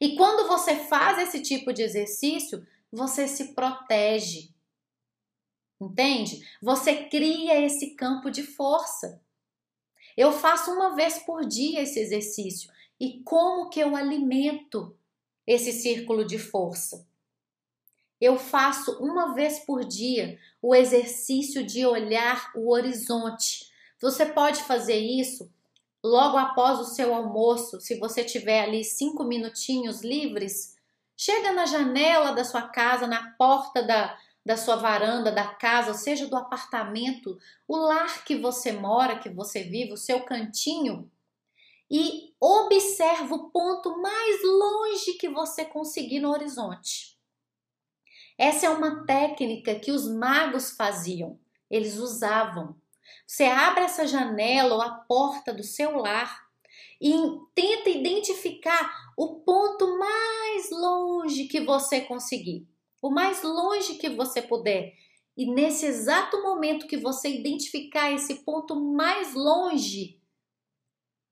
E 0.00 0.16
quando 0.16 0.46
você 0.46 0.76
faz 0.76 1.18
esse 1.18 1.42
tipo 1.42 1.72
de 1.72 1.82
exercício, 1.82 2.64
você 2.92 3.26
se 3.26 3.54
protege. 3.54 4.50
Entende? 5.80 6.46
Você 6.62 7.04
cria 7.04 7.64
esse 7.64 7.94
campo 7.94 8.30
de 8.30 8.42
força. 8.42 9.20
Eu 10.16 10.32
faço 10.32 10.72
uma 10.72 10.94
vez 10.94 11.20
por 11.20 11.46
dia 11.46 11.82
esse 11.82 11.98
exercício. 11.98 12.70
E 13.00 13.22
como 13.22 13.70
que 13.70 13.80
eu 13.80 13.96
alimento 13.96 14.96
esse 15.46 15.72
círculo 15.72 16.24
de 16.24 16.38
força? 16.38 17.06
Eu 18.20 18.36
faço 18.36 18.98
uma 19.02 19.32
vez 19.32 19.60
por 19.60 19.84
dia 19.84 20.38
o 20.60 20.74
exercício 20.74 21.64
de 21.64 21.86
olhar 21.86 22.50
o 22.56 22.72
horizonte. 22.72 23.70
Você 24.00 24.26
pode 24.26 24.62
fazer 24.64 24.98
isso 24.98 25.48
logo 26.02 26.36
após 26.36 26.78
o 26.78 26.84
seu 26.84 27.14
almoço, 27.14 27.80
se 27.80 27.98
você 27.98 28.24
tiver 28.24 28.62
ali 28.62 28.84
cinco 28.84 29.24
minutinhos 29.24 30.02
livres. 30.02 30.76
Chega 31.16 31.52
na 31.52 31.66
janela 31.66 32.32
da 32.32 32.44
sua 32.44 32.62
casa, 32.62 33.06
na 33.06 33.32
porta 33.32 33.82
da, 33.82 34.16
da 34.44 34.56
sua 34.56 34.76
varanda, 34.76 35.32
da 35.32 35.46
casa, 35.46 35.94
seja 35.94 36.26
do 36.26 36.36
apartamento, 36.36 37.38
o 37.66 37.76
lar 37.76 38.24
que 38.24 38.36
você 38.36 38.72
mora, 38.72 39.18
que 39.18 39.28
você 39.28 39.64
vive, 39.64 39.92
o 39.92 39.96
seu 39.96 40.20
cantinho, 40.20 41.10
e 41.90 42.34
observa 42.40 43.34
o 43.34 43.50
ponto 43.50 44.00
mais 44.00 44.42
longe 44.44 45.14
que 45.14 45.28
você 45.28 45.64
conseguir 45.64 46.20
no 46.20 46.30
horizonte. 46.30 47.18
Essa 48.36 48.66
é 48.66 48.70
uma 48.70 49.04
técnica 49.04 49.74
que 49.74 49.90
os 49.90 50.06
magos 50.06 50.70
faziam, 50.70 51.38
eles 51.68 51.96
usavam. 51.96 52.76
Você 53.28 53.44
abre 53.44 53.84
essa 53.84 54.06
janela 54.06 54.74
ou 54.74 54.80
a 54.80 54.90
porta 54.90 55.52
do 55.52 55.62
seu 55.62 55.98
lar 55.98 56.48
e 57.00 57.12
tenta 57.54 57.90
identificar 57.90 59.12
o 59.16 59.40
ponto 59.40 59.98
mais 59.98 60.70
longe 60.70 61.44
que 61.44 61.60
você 61.60 62.00
conseguir 62.00 62.66
o 63.00 63.10
mais 63.10 63.42
longe 63.42 63.94
que 63.94 64.08
você 64.08 64.42
puder. 64.42 64.94
E 65.36 65.46
nesse 65.46 65.86
exato 65.86 66.42
momento 66.42 66.86
que 66.86 66.96
você 66.96 67.28
identificar 67.28 68.10
esse 68.10 68.36
ponto 68.42 68.74
mais 68.74 69.34
longe, 69.34 70.20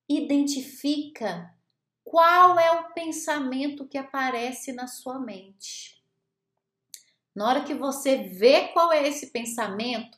identifica 0.09 1.52
qual 2.04 2.59
é 2.59 2.70
o 2.70 2.92
pensamento 2.92 3.87
que 3.87 3.98
aparece 3.98 4.72
na 4.72 4.87
sua 4.87 5.18
mente. 5.18 6.00
Na 7.35 7.48
hora 7.48 7.64
que 7.64 7.74
você 7.74 8.16
vê 8.16 8.68
qual 8.68 8.92
é 8.92 9.06
esse 9.06 9.30
pensamento, 9.30 10.16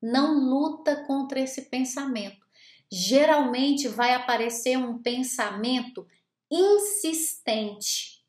não 0.00 0.38
luta 0.38 1.04
contra 1.06 1.40
esse 1.40 1.62
pensamento. 1.62 2.46
Geralmente 2.90 3.88
vai 3.88 4.14
aparecer 4.14 4.78
um 4.78 4.98
pensamento 4.98 6.06
insistente. 6.50 8.22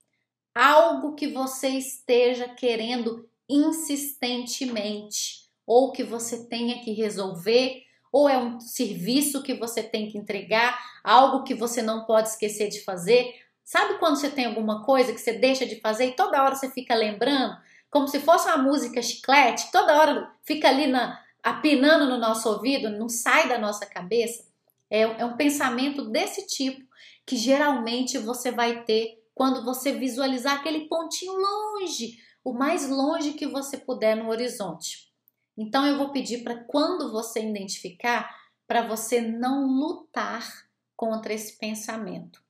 Algo 0.53 1.13
que 1.13 1.27
você 1.27 1.69
esteja 1.69 2.49
querendo 2.49 3.29
insistentemente, 3.47 5.47
ou 5.65 5.91
que 5.91 6.03
você 6.03 6.47
tenha 6.47 6.83
que 6.83 6.91
resolver, 6.91 7.83
ou 8.11 8.27
é 8.27 8.37
um 8.37 8.59
serviço 8.59 9.43
que 9.43 9.53
você 9.53 9.83
tem 9.83 10.09
que 10.09 10.17
entregar, 10.17 10.79
algo 11.03 11.43
que 11.43 11.53
você 11.53 11.81
não 11.81 12.05
pode 12.05 12.29
esquecer 12.29 12.69
de 12.69 12.83
fazer. 12.83 13.33
Sabe 13.63 13.99
quando 13.99 14.15
você 14.15 14.29
tem 14.29 14.45
alguma 14.45 14.83
coisa 14.83 15.13
que 15.13 15.19
você 15.19 15.33
deixa 15.33 15.65
de 15.65 15.79
fazer 15.81 16.07
e 16.07 16.15
toda 16.15 16.41
hora 16.41 16.55
você 16.55 16.71
fica 16.71 16.95
lembrando, 16.95 17.57
como 17.89 18.07
se 18.07 18.19
fosse 18.19 18.47
uma 18.47 18.57
música 18.57 19.01
chiclete, 19.01 19.71
toda 19.71 19.95
hora 19.95 20.31
fica 20.43 20.69
ali 20.69 20.87
na, 20.87 21.21
apinando 21.43 22.05
no 22.05 22.17
nosso 22.17 22.49
ouvido, 22.49 22.89
não 22.89 23.07
sai 23.09 23.47
da 23.47 23.57
nossa 23.57 23.85
cabeça? 23.85 24.45
É, 24.89 25.01
é 25.01 25.25
um 25.25 25.37
pensamento 25.37 26.09
desse 26.09 26.45
tipo 26.47 26.85
que 27.25 27.35
geralmente 27.35 28.17
você 28.17 28.51
vai 28.51 28.83
ter 28.83 29.21
quando 29.35 29.63
você 29.63 29.91
visualizar 29.91 30.55
aquele 30.55 30.87
pontinho 30.87 31.33
longe, 31.33 32.17
o 32.43 32.53
mais 32.53 32.89
longe 32.89 33.33
que 33.33 33.45
você 33.45 33.77
puder 33.77 34.15
no 34.15 34.29
horizonte. 34.29 35.11
Então 35.57 35.85
eu 35.85 35.97
vou 35.97 36.11
pedir 36.11 36.43
para 36.43 36.63
quando 36.63 37.11
você 37.11 37.41
identificar, 37.41 38.33
para 38.65 38.87
você 38.87 39.21
não 39.21 39.67
lutar 39.67 40.67
contra 40.95 41.33
esse 41.33 41.57
pensamento. 41.57 42.41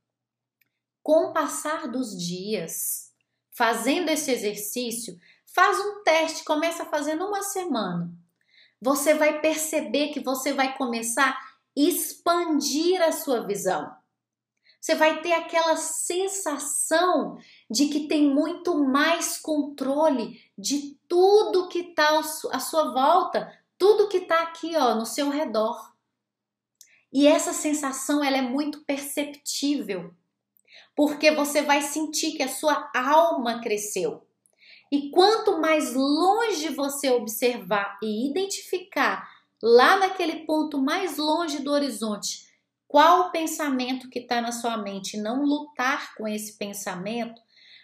Com 1.01 1.27
o 1.27 1.33
passar 1.33 1.87
dos 1.87 2.17
dias, 2.17 3.13
fazendo 3.51 4.09
esse 4.09 4.31
exercício, 4.31 5.19
faz 5.45 5.79
um 5.79 6.03
teste, 6.03 6.43
começa 6.43 6.85
fazendo 6.85 7.25
uma 7.25 7.41
semana. 7.41 8.11
Você 8.81 9.13
vai 9.13 9.39
perceber 9.39 10.09
que 10.09 10.19
você 10.19 10.53
vai 10.53 10.77
começar 10.77 11.29
a 11.29 11.47
expandir 11.75 13.01
a 13.01 13.11
sua 13.11 13.45
visão. 13.45 13.95
Você 14.79 14.95
vai 14.95 15.21
ter 15.21 15.33
aquela 15.33 15.75
sensação 15.75 17.37
de 17.69 17.87
que 17.87 18.07
tem 18.07 18.29
muito 18.29 18.77
mais 18.77 19.37
controle 19.37 20.39
de 20.57 20.97
tudo 21.07 21.67
que 21.67 21.79
está 21.79 22.19
à 22.51 22.59
sua 22.59 22.93
volta, 22.93 23.51
tudo 23.77 24.07
que 24.07 24.17
está 24.17 24.43
aqui 24.43 24.75
ó, 24.75 24.95
no 24.95 25.05
seu 25.05 25.29
redor. 25.29 25.93
E 27.11 27.27
essa 27.27 27.53
sensação 27.53 28.23
ela 28.23 28.37
é 28.37 28.41
muito 28.41 28.83
perceptível, 28.85 30.13
porque 30.95 31.31
você 31.31 31.61
vai 31.61 31.81
sentir 31.81 32.33
que 32.33 32.43
a 32.43 32.49
sua 32.49 32.91
alma 32.93 33.61
cresceu. 33.61 34.26
E 34.91 35.09
quanto 35.11 35.59
mais 35.59 35.93
longe 35.93 36.69
você 36.69 37.09
observar 37.09 37.97
e 38.01 38.29
identificar 38.29 39.29
lá 39.61 39.97
naquele 39.97 40.45
ponto 40.45 40.81
mais 40.81 41.17
longe 41.17 41.59
do 41.59 41.71
horizonte 41.71 42.47
qual 42.87 43.27
o 43.27 43.31
pensamento 43.31 44.09
que 44.09 44.19
está 44.19 44.39
na 44.39 44.51
sua 44.51 44.77
mente, 44.77 45.17
não 45.17 45.43
lutar 45.43 46.15
com 46.15 46.27
esse 46.27 46.57
pensamento, 46.57 47.41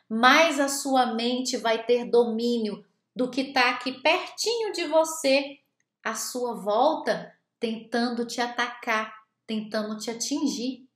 mais 0.10 0.60
a 0.60 0.70
sua 0.70 1.08
mente 1.08 1.58
vai 1.58 1.86
ter 1.86 2.10
domínio 2.10 2.86
do 3.16 3.30
que 3.30 3.42
está 3.42 3.72
aqui 3.72 4.02
pertinho 4.02 4.72
de 4.72 4.86
você 4.86 5.60
à 6.02 6.16
sua 6.16 6.54
volta 6.54 7.38
tentando 7.60 8.26
te 8.26 8.39
atacar, 8.39 9.13
tentando 9.46 9.98
te 9.98 10.10
atingir. 10.10 10.88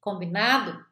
Combinado? 0.00 0.84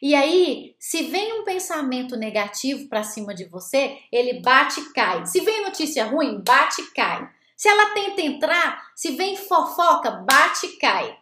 E 0.00 0.14
aí, 0.14 0.74
se 0.78 1.04
vem 1.04 1.40
um 1.40 1.44
pensamento 1.44 2.16
negativo 2.16 2.88
para 2.88 3.02
cima 3.02 3.34
de 3.34 3.44
você, 3.44 3.98
ele 4.12 4.40
bate 4.40 4.80
e 4.80 4.92
cai. 4.92 5.26
Se 5.26 5.40
vem 5.40 5.62
notícia 5.62 6.04
ruim, 6.04 6.40
bate 6.40 6.82
e 6.82 6.90
cai. 6.92 7.28
Se 7.56 7.68
ela 7.68 7.92
tenta 7.92 8.22
entrar, 8.22 8.90
se 8.94 9.12
vem 9.16 9.36
fofoca, 9.36 10.10
bate 10.10 10.66
e 10.66 10.76
cai. 10.78 11.18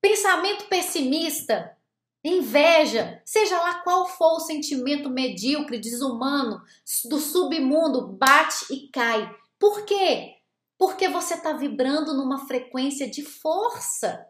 Pensamento 0.00 0.66
pessimista, 0.66 1.76
inveja, 2.24 3.20
seja 3.24 3.56
lá 3.60 3.74
qual 3.82 4.06
for 4.06 4.36
o 4.36 4.40
sentimento 4.40 5.08
medíocre, 5.08 5.78
desumano, 5.78 6.62
do 7.04 7.18
submundo, 7.18 8.08
bate 8.08 8.66
e 8.72 8.88
cai. 8.88 9.32
Por 9.58 9.84
quê? 9.84 10.36
Porque 10.76 11.08
você 11.08 11.34
está 11.34 11.52
vibrando 11.52 12.14
numa 12.14 12.46
frequência 12.46 13.08
de 13.08 13.22
força. 13.24 14.27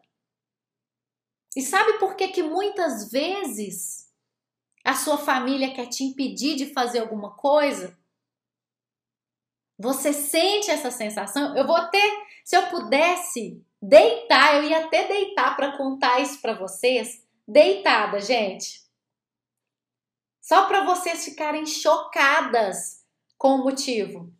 E 1.56 1.62
sabe 1.62 1.98
por 1.98 2.14
que, 2.14 2.28
que 2.28 2.42
muitas 2.42 3.10
vezes 3.10 4.12
a 4.84 4.94
sua 4.94 5.18
família 5.18 5.72
quer 5.74 5.86
te 5.86 6.04
impedir 6.04 6.56
de 6.56 6.72
fazer 6.72 7.00
alguma 7.00 7.34
coisa? 7.36 7.98
Você 9.78 10.12
sente 10.12 10.70
essa 10.70 10.90
sensação? 10.90 11.56
Eu 11.56 11.66
vou 11.66 11.76
até, 11.76 12.00
se 12.44 12.56
eu 12.56 12.66
pudesse 12.68 13.64
deitar, 13.80 14.56
eu 14.56 14.64
ia 14.64 14.86
até 14.86 15.06
deitar 15.06 15.56
para 15.56 15.76
contar 15.76 16.20
isso 16.20 16.40
para 16.40 16.54
vocês, 16.54 17.24
deitada, 17.46 18.20
gente. 18.20 18.82
Só 20.40 20.66
para 20.66 20.84
vocês 20.84 21.24
ficarem 21.24 21.64
chocadas 21.64 23.04
com 23.36 23.56
o 23.56 23.64
motivo. 23.64 24.32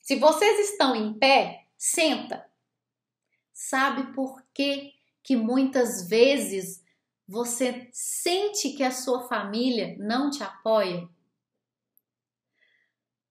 Se 0.00 0.16
vocês 0.16 0.70
estão 0.70 0.94
em 0.94 1.12
pé, 1.14 1.66
senta. 1.76 2.48
Sabe 3.52 4.14
por 4.14 4.42
que 4.54 4.93
que 5.24 5.34
muitas 5.34 6.06
vezes 6.06 6.84
você 7.26 7.88
sente 7.90 8.74
que 8.74 8.82
a 8.82 8.90
sua 8.90 9.26
família 9.26 9.96
não 9.98 10.30
te 10.30 10.42
apoia? 10.42 11.08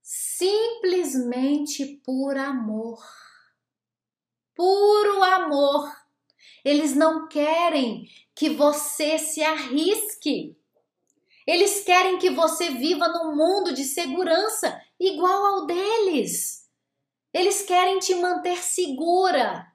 Simplesmente 0.01 2.01
por 2.03 2.35
amor. 2.35 2.99
Puro 4.55 5.23
amor. 5.23 5.95
Eles 6.65 6.95
não 6.95 7.27
querem 7.27 8.09
que 8.33 8.49
você 8.49 9.19
se 9.19 9.43
arrisque. 9.43 10.57
Eles 11.45 11.83
querem 11.83 12.17
que 12.17 12.31
você 12.31 12.71
viva 12.71 13.07
num 13.07 13.35
mundo 13.35 13.71
de 13.71 13.83
segurança 13.83 14.81
igual 14.99 15.45
ao 15.45 15.65
deles. 15.67 16.67
Eles 17.31 17.61
querem 17.61 17.99
te 17.99 18.15
manter 18.15 18.57
segura, 18.57 19.71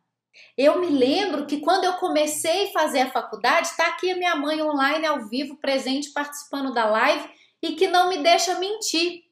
eu 0.57 0.81
me 0.81 0.89
lembro 0.89 1.47
que 1.47 1.61
quando 1.61 1.85
eu 1.85 1.95
comecei 1.95 2.69
a 2.69 2.73
fazer 2.73 3.01
a 3.01 3.11
faculdade, 3.11 3.69
está 3.69 3.87
aqui 3.87 4.11
a 4.11 4.17
minha 4.17 4.35
mãe 4.35 4.61
online, 4.61 5.07
ao 5.07 5.29
vivo, 5.29 5.57
presente, 5.57 6.11
participando 6.11 6.75
da 6.75 6.85
live 6.87 7.31
e 7.63 7.75
que 7.75 7.87
não 7.87 8.09
me 8.09 8.19
deixa 8.19 8.59
mentir. 8.59 9.23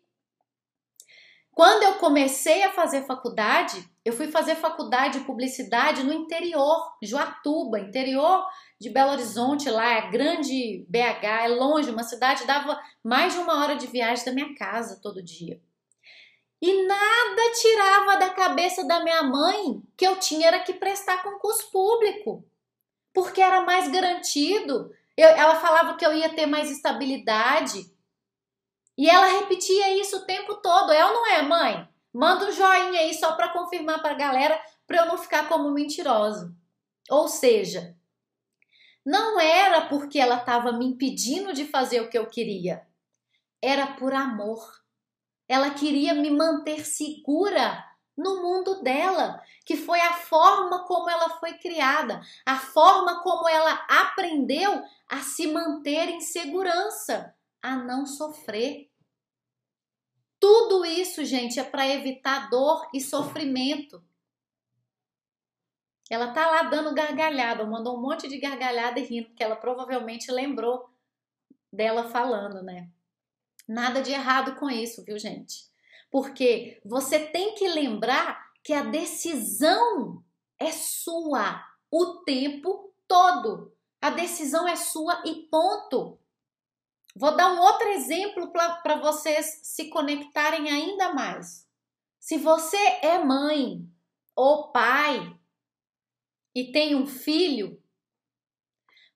Quando 1.52 1.84
eu 1.84 1.94
comecei 1.94 2.62
a 2.64 2.72
fazer 2.72 3.06
faculdade, 3.06 3.82
eu 4.04 4.12
fui 4.12 4.28
fazer 4.30 4.56
faculdade 4.56 5.18
de 5.18 5.24
publicidade 5.24 6.02
no 6.02 6.12
interior, 6.12 6.96
Joatuba, 7.02 7.80
interior 7.80 8.46
de 8.78 8.90
Belo 8.90 9.12
Horizonte, 9.12 9.70
lá 9.70 9.94
é 9.94 10.10
grande 10.10 10.86
BH, 10.88 11.24
é 11.44 11.48
longe, 11.48 11.90
uma 11.90 12.02
cidade 12.02 12.46
dava 12.46 12.78
mais 13.02 13.32
de 13.32 13.38
uma 13.38 13.62
hora 13.62 13.74
de 13.74 13.86
viagem 13.86 14.24
da 14.24 14.32
minha 14.32 14.54
casa 14.54 15.00
todo 15.02 15.22
dia. 15.22 15.58
E 16.60 16.86
nada 16.86 17.52
tirava 17.60 18.16
da 18.16 18.30
cabeça 18.30 18.86
da 18.86 19.02
minha 19.02 19.22
mãe 19.22 19.82
que 19.96 20.06
eu 20.06 20.18
tinha 20.18 20.48
era 20.48 20.60
que 20.60 20.72
prestar 20.74 21.22
concurso 21.22 21.70
público, 21.70 22.44
porque 23.12 23.40
era 23.40 23.60
mais 23.60 23.88
garantido. 23.88 24.90
Eu, 25.16 25.28
ela 25.28 25.56
falava 25.56 25.96
que 25.96 26.04
eu 26.04 26.14
ia 26.14 26.34
ter 26.34 26.46
mais 26.46 26.70
estabilidade. 26.70 27.90
E 28.96 29.08
ela 29.08 29.26
repetia 29.26 30.00
isso 30.00 30.16
o 30.16 30.26
tempo 30.26 30.54
todo. 30.56 30.92
É 30.92 31.04
ou 31.04 31.12
não 31.12 31.26
é, 31.26 31.42
mãe? 31.42 31.88
Manda 32.12 32.46
um 32.46 32.52
joinha 32.52 33.00
aí 33.00 33.12
só 33.12 33.34
para 33.34 33.50
confirmar 33.50 34.00
para 34.00 34.12
a 34.12 34.18
galera, 34.18 34.58
para 34.86 34.98
eu 34.98 35.06
não 35.06 35.18
ficar 35.18 35.48
como 35.48 35.70
mentirosa. 35.70 36.54
Ou 37.10 37.28
seja, 37.28 37.94
não 39.04 39.38
era 39.38 39.82
porque 39.82 40.18
ela 40.18 40.38
estava 40.38 40.72
me 40.72 40.86
impedindo 40.86 41.52
de 41.52 41.66
fazer 41.66 42.00
o 42.00 42.08
que 42.08 42.18
eu 42.18 42.26
queria, 42.26 42.84
era 43.62 43.86
por 43.86 44.12
amor. 44.12 44.85
Ela 45.48 45.70
queria 45.70 46.14
me 46.14 46.30
manter 46.30 46.84
segura 46.84 47.84
no 48.16 48.42
mundo 48.42 48.82
dela, 48.82 49.42
que 49.64 49.76
foi 49.76 50.00
a 50.00 50.14
forma 50.14 50.84
como 50.86 51.10
ela 51.10 51.38
foi 51.38 51.54
criada, 51.58 52.20
a 52.46 52.56
forma 52.56 53.22
como 53.22 53.48
ela 53.48 53.72
aprendeu 53.88 54.82
a 55.08 55.18
se 55.18 55.46
manter 55.46 56.08
em 56.08 56.20
segurança, 56.20 57.34
a 57.62 57.76
não 57.76 58.06
sofrer. 58.06 58.90
Tudo 60.40 60.84
isso, 60.84 61.24
gente, 61.24 61.60
é 61.60 61.64
para 61.64 61.86
evitar 61.86 62.48
dor 62.48 62.88
e 62.94 63.00
sofrimento. 63.00 64.02
Ela 66.08 66.32
tá 66.32 66.46
lá 66.46 66.62
dando 66.64 66.94
gargalhada, 66.94 67.66
mandou 67.66 67.98
um 67.98 68.00
monte 68.00 68.28
de 68.28 68.38
gargalhada 68.38 69.00
e 69.00 69.04
rindo, 69.04 69.28
porque 69.28 69.42
ela 69.42 69.56
provavelmente 69.56 70.30
lembrou 70.30 70.88
dela 71.72 72.08
falando, 72.08 72.62
né? 72.62 72.88
Nada 73.66 74.00
de 74.00 74.12
errado 74.12 74.56
com 74.56 74.70
isso, 74.70 75.02
viu, 75.04 75.18
gente? 75.18 75.64
Porque 76.10 76.80
você 76.84 77.18
tem 77.18 77.54
que 77.54 77.66
lembrar 77.68 78.46
que 78.62 78.72
a 78.72 78.82
decisão 78.82 80.24
é 80.58 80.70
sua 80.70 81.64
o 81.90 82.22
tempo 82.24 82.94
todo. 83.08 83.72
A 84.00 84.10
decisão 84.10 84.68
é 84.68 84.76
sua 84.76 85.22
e 85.24 85.46
ponto. 85.50 86.18
Vou 87.14 87.34
dar 87.34 87.52
um 87.52 87.58
outro 87.58 87.88
exemplo 87.88 88.52
para 88.52 88.96
vocês 89.00 89.60
se 89.62 89.88
conectarem 89.88 90.70
ainda 90.70 91.14
mais. 91.14 91.66
Se 92.20 92.36
você 92.36 92.76
é 93.02 93.18
mãe 93.18 93.88
ou 94.34 94.70
pai 94.70 95.34
e 96.54 96.70
tem 96.72 96.94
um 96.94 97.06
filho, 97.06 97.82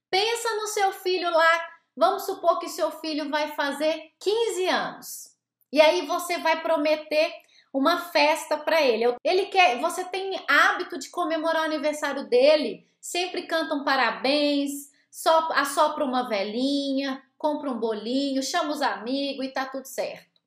pensa 0.08 0.56
no 0.56 0.66
seu 0.66 0.92
filho 0.92 1.30
lá 1.30 1.69
Vamos 1.96 2.24
supor 2.24 2.58
que 2.58 2.68
seu 2.68 2.90
filho 2.90 3.28
vai 3.28 3.52
fazer 3.54 4.12
15 4.18 4.66
anos. 4.68 5.36
E 5.72 5.80
aí 5.80 6.06
você 6.06 6.38
vai 6.38 6.62
prometer 6.62 7.32
uma 7.72 7.98
festa 8.10 8.56
para 8.56 8.82
ele. 8.82 9.14
Ele 9.24 9.46
quer, 9.46 9.80
você 9.80 10.04
tem 10.04 10.42
hábito 10.48 10.98
de 10.98 11.10
comemorar 11.10 11.62
o 11.62 11.66
aniversário 11.66 12.28
dele, 12.28 12.86
sempre 13.00 13.46
canta 13.46 13.74
um 13.74 13.84
parabéns, 13.84 14.90
só 15.10 15.48
assopra 15.52 16.04
uma 16.04 16.28
velhinha, 16.28 17.22
compra 17.38 17.70
um 17.70 17.78
bolinho, 17.78 18.42
chama 18.42 18.72
os 18.72 18.82
amigos 18.82 19.44
e 19.44 19.52
tá 19.52 19.66
tudo 19.66 19.86
certo. 19.86 20.40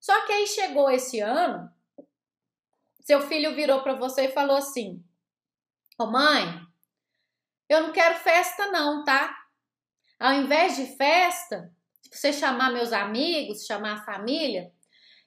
Só 0.00 0.26
que 0.26 0.32
aí 0.32 0.46
chegou 0.46 0.90
esse 0.90 1.20
ano, 1.20 1.70
seu 3.00 3.20
filho 3.22 3.54
virou 3.54 3.82
para 3.82 3.94
você 3.94 4.26
e 4.26 4.32
falou 4.32 4.56
assim: 4.56 5.02
"Ô 5.98 6.04
oh, 6.04 6.06
mãe, 6.06 6.60
eu 7.68 7.82
não 7.82 7.92
quero 7.92 8.16
festa 8.16 8.66
não, 8.70 9.04
tá? 9.04 9.37
Ao 10.18 10.32
invés 10.32 10.76
de 10.76 10.96
festa, 10.96 11.70
você 12.10 12.32
chamar 12.32 12.72
meus 12.72 12.92
amigos, 12.92 13.64
chamar 13.64 13.94
a 13.94 14.04
família, 14.04 14.72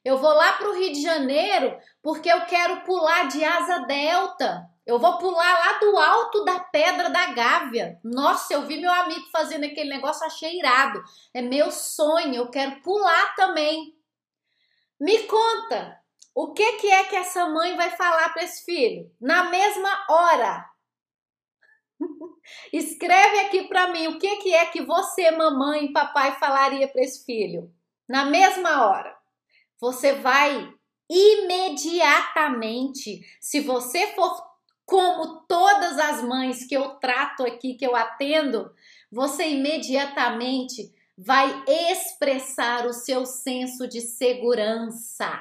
eu 0.03 0.17
vou 0.17 0.33
lá 0.33 0.53
para 0.53 0.69
o 0.69 0.73
Rio 0.73 0.91
de 0.91 1.01
Janeiro 1.01 1.77
porque 2.01 2.29
eu 2.29 2.45
quero 2.45 2.81
pular 2.81 3.27
de 3.27 3.43
asa 3.43 3.79
delta. 3.85 4.67
Eu 4.85 4.97
vou 4.97 5.19
pular 5.19 5.59
lá 5.59 5.79
do 5.79 5.97
alto 5.97 6.43
da 6.43 6.59
Pedra 6.59 7.09
da 7.09 7.27
Gávea. 7.27 7.99
Nossa, 8.03 8.53
eu 8.53 8.63
vi 8.63 8.81
meu 8.81 8.91
amigo 8.91 9.27
fazendo 9.31 9.63
aquele 9.63 9.89
negócio, 9.89 10.25
achei 10.25 10.57
irado. 10.57 11.01
É 11.33 11.41
meu 11.41 11.71
sonho, 11.71 12.35
eu 12.35 12.49
quero 12.49 12.81
pular 12.81 13.35
também. 13.35 13.95
Me 14.99 15.19
conta, 15.23 15.99
o 16.33 16.51
que, 16.53 16.73
que 16.73 16.91
é 16.91 17.03
que 17.03 17.15
essa 17.15 17.47
mãe 17.47 17.75
vai 17.75 17.91
falar 17.91 18.29
para 18.29 18.43
esse 18.43 18.65
filho? 18.65 19.11
Na 19.21 19.45
mesma 19.45 20.05
hora, 20.09 20.70
Escreve 22.73 23.41
aqui 23.41 23.67
para 23.67 23.91
mim 23.91 24.07
o 24.07 24.17
que, 24.19 24.37
que 24.37 24.51
é 24.53 24.65
que 24.65 24.81
você, 24.81 25.29
mamãe 25.31 25.85
e 25.85 25.93
papai, 25.93 26.37
falaria 26.39 26.87
para 26.87 27.01
esse 27.01 27.25
filho. 27.25 27.71
Na 28.07 28.25
mesma 28.25 28.87
hora, 28.87 29.15
você 29.79 30.13
vai 30.13 30.73
imediatamente, 31.09 33.21
se 33.39 33.59
você 33.59 34.07
for 34.13 34.49
como 34.85 35.41
todas 35.47 35.97
as 35.99 36.23
mães 36.23 36.65
que 36.65 36.75
eu 36.75 36.95
trato 36.95 37.43
aqui, 37.43 37.75
que 37.75 37.85
eu 37.85 37.95
atendo, 37.95 38.73
você 39.11 39.49
imediatamente 39.49 40.93
vai 41.17 41.63
expressar 41.67 42.85
o 42.85 42.93
seu 42.93 43.25
senso 43.25 43.87
de 43.87 44.01
segurança. 44.01 45.31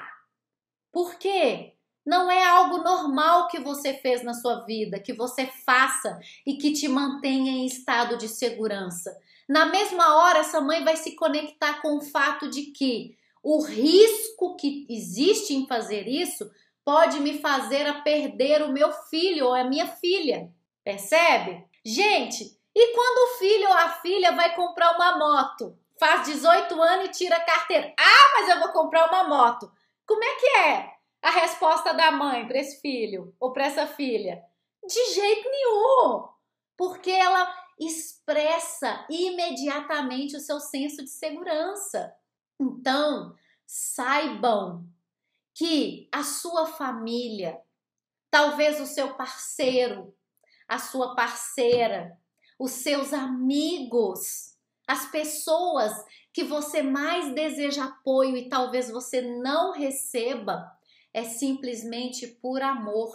Por 0.92 1.16
quê? 1.16 1.74
Não 2.10 2.28
é 2.28 2.44
algo 2.44 2.78
normal 2.78 3.46
que 3.46 3.60
você 3.60 3.94
fez 3.94 4.24
na 4.24 4.34
sua 4.34 4.64
vida, 4.64 4.98
que 4.98 5.12
você 5.12 5.46
faça 5.46 6.18
e 6.44 6.56
que 6.56 6.72
te 6.72 6.88
mantenha 6.88 7.52
em 7.52 7.64
estado 7.64 8.18
de 8.18 8.26
segurança. 8.26 9.16
Na 9.48 9.66
mesma 9.66 10.16
hora, 10.16 10.40
essa 10.40 10.60
mãe 10.60 10.82
vai 10.82 10.96
se 10.96 11.14
conectar 11.14 11.80
com 11.80 11.98
o 11.98 12.00
fato 12.00 12.50
de 12.50 12.62
que 12.72 13.16
O 13.42 13.62
risco 13.62 14.56
que 14.56 14.86
existe 14.90 15.54
em 15.54 15.68
fazer 15.68 16.08
isso 16.08 16.50
pode 16.84 17.20
me 17.20 17.38
fazer 17.38 17.86
a 17.86 18.02
perder 18.02 18.60
o 18.62 18.72
meu 18.72 18.92
filho 19.08 19.46
ou 19.46 19.54
a 19.54 19.62
minha 19.62 19.86
filha. 19.86 20.50
Percebe? 20.84 21.64
Gente, 21.84 22.58
e 22.74 22.92
quando 22.92 23.18
o 23.18 23.38
filho 23.38 23.68
ou 23.68 23.72
a 23.72 23.88
filha 23.88 24.32
vai 24.32 24.54
comprar 24.56 24.96
uma 24.96 25.16
moto? 25.16 25.78
Faz 25.98 26.26
18 26.26 26.82
anos 26.82 27.06
e 27.06 27.12
tira 27.12 27.36
a 27.36 27.44
carteira. 27.44 27.94
Ah, 27.96 28.32
mas 28.34 28.48
eu 28.48 28.58
vou 28.58 28.72
comprar 28.72 29.08
uma 29.08 29.28
moto. 29.28 29.70
Como 30.04 30.22
é 30.22 30.34
que 30.34 30.46
é 30.58 30.99
a 31.22 31.30
resposta 31.30 31.92
da 31.92 32.10
mãe 32.10 32.46
para 32.46 32.58
esse 32.58 32.80
filho 32.80 33.34
ou 33.38 33.52
para 33.52 33.66
essa 33.66 33.86
filha? 33.86 34.42
De 34.86 35.14
jeito 35.14 35.48
nenhum. 35.48 36.28
Porque 36.76 37.10
ela 37.10 37.54
expressa 37.78 39.06
imediatamente 39.08 40.36
o 40.36 40.40
seu 40.40 40.60
senso 40.60 41.02
de 41.02 41.10
segurança. 41.10 42.14
Então, 42.58 43.34
saibam 43.66 44.86
que 45.54 46.08
a 46.12 46.22
sua 46.22 46.66
família, 46.66 47.60
talvez 48.30 48.80
o 48.80 48.86
seu 48.86 49.14
parceiro, 49.14 50.14
a 50.68 50.78
sua 50.78 51.14
parceira, 51.14 52.18
os 52.58 52.72
seus 52.72 53.12
amigos, 53.12 54.56
as 54.86 55.06
pessoas 55.10 55.92
que 56.32 56.44
você 56.44 56.82
mais 56.82 57.34
deseja 57.34 57.84
apoio 57.84 58.36
e 58.36 58.48
talvez 58.48 58.90
você 58.90 59.20
não 59.20 59.72
receba, 59.72 60.70
é 61.12 61.24
simplesmente 61.24 62.26
por 62.26 62.62
amor. 62.62 63.10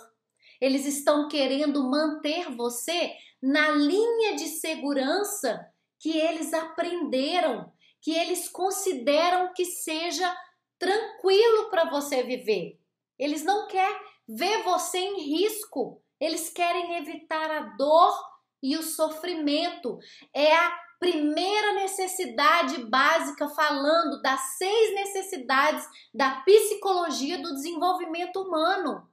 Eles 0.60 0.86
estão 0.86 1.28
querendo 1.28 1.90
manter 1.90 2.50
você 2.56 3.14
na 3.42 3.72
linha 3.72 4.36
de 4.36 4.48
segurança 4.48 5.66
que 6.00 6.18
eles 6.18 6.54
aprenderam, 6.54 7.72
que 8.02 8.12
eles 8.12 8.50
consideram 8.50 9.54
que 9.54 9.66
seja 9.66 10.36
tranquilo 10.78 11.70
para 11.70 11.90
você 11.90 12.24
viver. 12.24 12.80
Eles 13.18 13.44
não 13.44 13.68
querem 13.68 14.00
ver 14.28 14.64
você 14.64 14.98
em 14.98 15.22
risco. 15.22 16.02
Eles 16.20 16.50
querem 16.50 16.96
evitar 16.96 17.50
a 17.52 17.62
dor 17.78 18.14
e 18.62 18.76
o 18.78 18.84
sofrimento. 18.84 20.00
É 20.34 20.54
a 20.54 20.85
primeira 21.00 21.74
necessidade 21.74 22.86
básica 22.86 23.48
falando 23.50 24.22
das 24.22 24.40
seis 24.58 24.96
necessidades 24.96 25.88
da 26.14 26.42
psicologia 26.42 27.38
do 27.38 27.54
desenvolvimento 27.54 28.42
humano. 28.42 29.10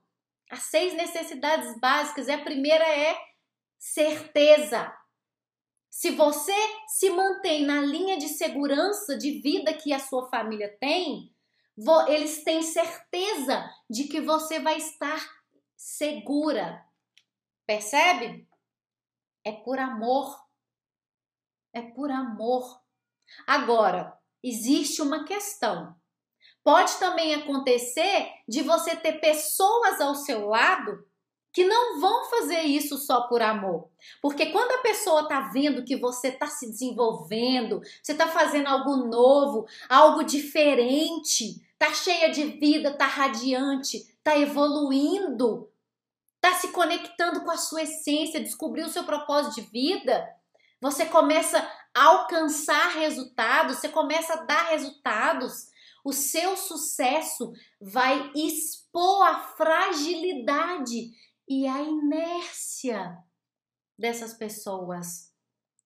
As 0.49 0.63
seis 0.63 0.93
necessidades 0.93 1.79
básicas, 1.79 2.29
a 2.29 2.37
primeira 2.37 2.87
é 2.87 3.17
certeza. 3.77 4.93
Se 5.89 6.11
você 6.11 6.55
se 6.87 7.09
mantém 7.09 7.65
na 7.65 7.81
linha 7.81 8.17
de 8.17 8.29
segurança 8.29 9.17
de 9.17 9.41
vida 9.41 9.73
que 9.73 9.93
a 9.93 9.99
sua 9.99 10.27
família 10.29 10.75
tem, 10.79 11.31
eles 12.07 12.43
têm 12.43 12.61
certeza 12.61 13.69
de 13.89 14.05
que 14.05 14.21
você 14.21 14.59
vai 14.59 14.77
estar 14.77 15.23
segura. 15.75 16.83
Percebe? 17.65 18.47
É 19.43 19.51
por 19.51 19.79
amor. 19.79 20.42
É 21.73 21.81
por 21.81 22.11
amor. 22.11 22.79
Agora, 23.47 24.17
existe 24.43 25.01
uma 25.01 25.25
questão. 25.25 25.95
Pode 26.63 26.93
também 26.97 27.33
acontecer 27.33 28.29
de 28.47 28.61
você 28.61 28.95
ter 28.95 29.19
pessoas 29.19 29.99
ao 29.99 30.15
seu 30.15 30.47
lado 30.47 31.05
que 31.51 31.65
não 31.65 31.99
vão 31.99 32.25
fazer 32.29 32.61
isso 32.61 32.97
só 32.97 33.27
por 33.27 33.41
amor. 33.41 33.89
Porque 34.21 34.47
quando 34.47 34.71
a 34.71 34.81
pessoa 34.81 35.21
está 35.21 35.41
vendo 35.51 35.83
que 35.83 35.95
você 35.95 36.29
está 36.29 36.47
se 36.47 36.69
desenvolvendo, 36.69 37.79
você 38.01 38.13
está 38.13 38.27
fazendo 38.27 38.67
algo 38.67 38.95
novo, 38.95 39.67
algo 39.87 40.23
diferente, 40.23 41.61
tá 41.77 41.93
cheia 41.93 42.31
de 42.31 42.43
vida, 42.43 42.97
tá 42.97 43.05
radiante, 43.05 44.17
tá 44.23 44.37
evoluindo, 44.37 45.69
tá 46.41 46.55
se 46.55 46.69
conectando 46.69 47.43
com 47.43 47.51
a 47.51 47.57
sua 47.57 47.83
essência, 47.83 48.39
descobriu 48.39 48.87
o 48.87 48.89
seu 48.89 49.03
propósito 49.03 49.55
de 49.55 49.61
vida, 49.69 50.27
você 50.83 51.05
começa 51.05 51.57
a 51.95 52.03
alcançar 52.03 52.89
resultados, 52.89 53.77
você 53.77 53.87
começa 53.87 54.33
a 54.33 54.43
dar 54.43 54.63
resultados, 54.63 55.69
o 56.03 56.11
seu 56.11 56.57
sucesso 56.57 57.53
vai 57.79 58.33
expor 58.35 59.25
a 59.25 59.39
fragilidade 59.55 61.13
e 61.47 61.65
a 61.65 61.81
inércia 61.81 63.17
dessas 63.97 64.33
pessoas. 64.33 65.31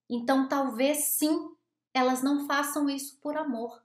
Então, 0.10 0.48
talvez 0.48 1.10
sim, 1.10 1.48
elas 1.94 2.24
não 2.24 2.48
façam 2.48 2.90
isso 2.90 3.20
por 3.22 3.38
amor. 3.38 3.80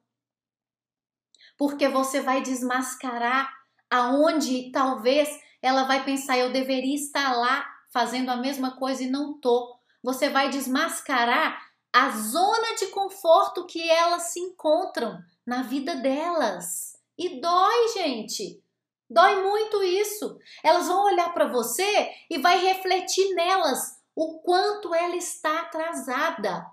Porque 1.58 1.88
você 1.88 2.22
vai 2.22 2.40
desmascarar 2.40 3.52
aonde 3.90 4.72
talvez 4.72 5.28
ela 5.60 5.82
vai 5.82 6.06
pensar 6.06 6.38
eu 6.38 6.50
deveria 6.50 6.94
estar 6.94 7.36
lá 7.36 7.70
fazendo 7.90 8.30
a 8.30 8.36
mesma 8.38 8.78
coisa 8.78 9.02
e 9.02 9.10
não 9.10 9.38
tô. 9.38 9.81
Você 10.02 10.28
vai 10.28 10.50
desmascarar 10.50 11.70
a 11.92 12.10
zona 12.10 12.74
de 12.76 12.86
conforto 12.86 13.66
que 13.66 13.88
elas 13.88 14.32
se 14.32 14.40
encontram 14.40 15.22
na 15.46 15.62
vida 15.62 15.94
delas. 15.96 16.98
E 17.16 17.40
dói, 17.40 17.88
gente. 17.94 18.62
Dói 19.08 19.42
muito 19.42 19.82
isso. 19.82 20.38
Elas 20.64 20.88
vão 20.88 21.04
olhar 21.04 21.32
para 21.34 21.46
você 21.46 22.10
e 22.30 22.38
vai 22.38 22.58
refletir 22.58 23.34
nelas 23.34 24.00
o 24.14 24.40
quanto 24.40 24.94
ela 24.94 25.16
está 25.16 25.60
atrasada, 25.60 26.66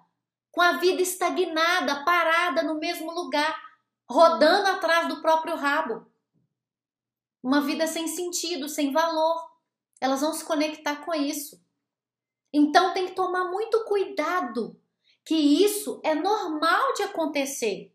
com 0.52 0.62
a 0.62 0.74
vida 0.74 1.02
estagnada, 1.02 2.04
parada 2.04 2.64
no 2.64 2.80
mesmo 2.80 3.12
lugar, 3.12 3.62
rodando 4.10 4.70
atrás 4.70 5.08
do 5.08 5.22
próprio 5.22 5.56
rabo. 5.56 6.06
Uma 7.44 7.62
vida 7.62 7.88
sem 7.88 8.08
sentido, 8.08 8.68
sem 8.68 8.92
valor. 8.92 9.50
Elas 10.02 10.22
vão 10.22 10.34
se 10.34 10.44
conectar 10.44 10.98
com 10.98 11.14
isso. 11.14 11.62
Então 12.52 12.94
tem 12.94 13.08
que 13.08 13.16
tomar 13.16 13.46
muito 13.46 13.84
cuidado, 13.86 14.80
que 15.24 15.36
isso 15.36 16.02
é 16.04 16.16
normal 16.16 16.94
de 16.94 17.04
acontecer. 17.04 17.94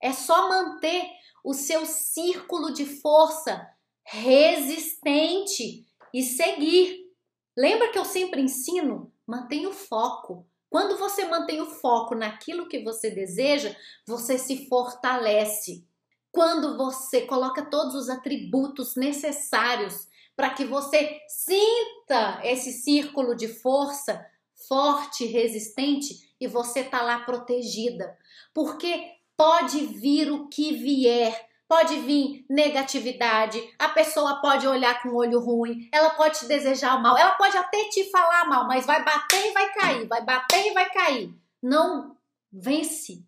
É 0.00 0.12
só 0.12 0.48
manter 0.48 1.04
o 1.42 1.52
seu 1.52 1.84
círculo 1.84 2.72
de 2.72 2.86
força 2.86 3.68
resistente 4.04 5.86
e 6.12 6.22
seguir. 6.22 7.10
Lembra 7.56 7.90
que 7.90 7.98
eu 7.98 8.04
sempre 8.04 8.40
ensino? 8.40 9.12
Mantenha 9.26 9.68
o 9.68 9.72
foco. 9.72 10.46
Quando 10.70 10.96
você 10.96 11.24
mantém 11.24 11.60
o 11.60 11.66
foco 11.66 12.14
naquilo 12.14 12.68
que 12.68 12.82
você 12.82 13.10
deseja, 13.10 13.74
você 14.06 14.38
se 14.38 14.68
fortalece. 14.68 15.86
Quando 16.32 16.76
você 16.76 17.22
coloca 17.22 17.64
todos 17.64 17.94
os 17.94 18.08
atributos 18.08 18.96
necessários 18.96 20.08
para 20.36 20.50
que 20.50 20.64
você 20.64 21.20
sinta 21.28 22.40
esse 22.42 22.72
círculo 22.72 23.34
de 23.34 23.48
força 23.48 24.24
forte, 24.68 25.26
resistente 25.26 26.34
e 26.40 26.46
você 26.46 26.82
tá 26.84 27.02
lá 27.02 27.20
protegida. 27.20 28.16
Porque 28.52 29.12
pode 29.36 29.86
vir 29.86 30.30
o 30.30 30.48
que 30.48 30.74
vier, 30.74 31.48
pode 31.68 31.96
vir 32.00 32.44
negatividade, 32.48 33.62
a 33.78 33.88
pessoa 33.88 34.40
pode 34.40 34.66
olhar 34.66 35.02
com 35.02 35.14
olho 35.14 35.40
ruim, 35.40 35.88
ela 35.92 36.10
pode 36.10 36.40
te 36.40 36.46
desejar 36.46 37.00
mal, 37.00 37.16
ela 37.16 37.32
pode 37.32 37.56
até 37.56 37.84
te 37.84 38.10
falar 38.10 38.46
mal, 38.46 38.66
mas 38.66 38.86
vai 38.86 39.04
bater 39.04 39.48
e 39.48 39.52
vai 39.52 39.72
cair, 39.72 40.06
vai 40.06 40.24
bater 40.24 40.66
e 40.66 40.72
vai 40.72 40.90
cair. 40.90 41.34
Não 41.62 42.16
vence, 42.52 43.24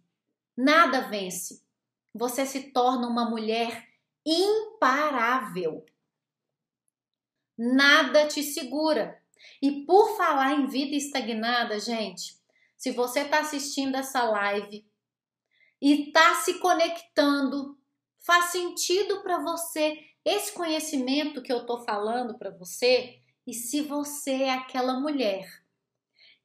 nada 0.57 1.03
vence. 1.03 1.65
Você 2.15 2.47
se 2.47 2.71
torna 2.71 3.07
uma 3.07 3.29
mulher 3.29 3.87
imparável. 4.25 5.85
Nada 7.57 8.27
te 8.27 8.43
segura. 8.43 9.21
E 9.63 9.85
por 9.85 10.17
falar 10.17 10.55
em 10.55 10.67
vida 10.67 10.95
estagnada, 10.95 11.79
gente, 11.81 12.37
se 12.77 12.91
você 12.91 13.21
está 13.21 13.41
assistindo 13.41 13.97
essa 13.97 14.23
live 14.25 14.87
e 15.81 16.09
está 16.09 16.35
se 16.37 16.59
conectando, 16.59 17.79
faz 18.19 18.47
sentido 18.47 19.23
para 19.23 19.39
você 19.39 19.99
esse 20.25 20.53
conhecimento 20.53 21.43
que 21.43 21.53
eu 21.53 21.59
estou 21.59 21.85
falando 21.85 22.37
para 22.37 22.51
você? 22.51 23.21
E 23.47 23.55
se 23.55 23.81
você 23.81 24.33
é 24.33 24.53
aquela 24.53 24.99
mulher 24.99 25.49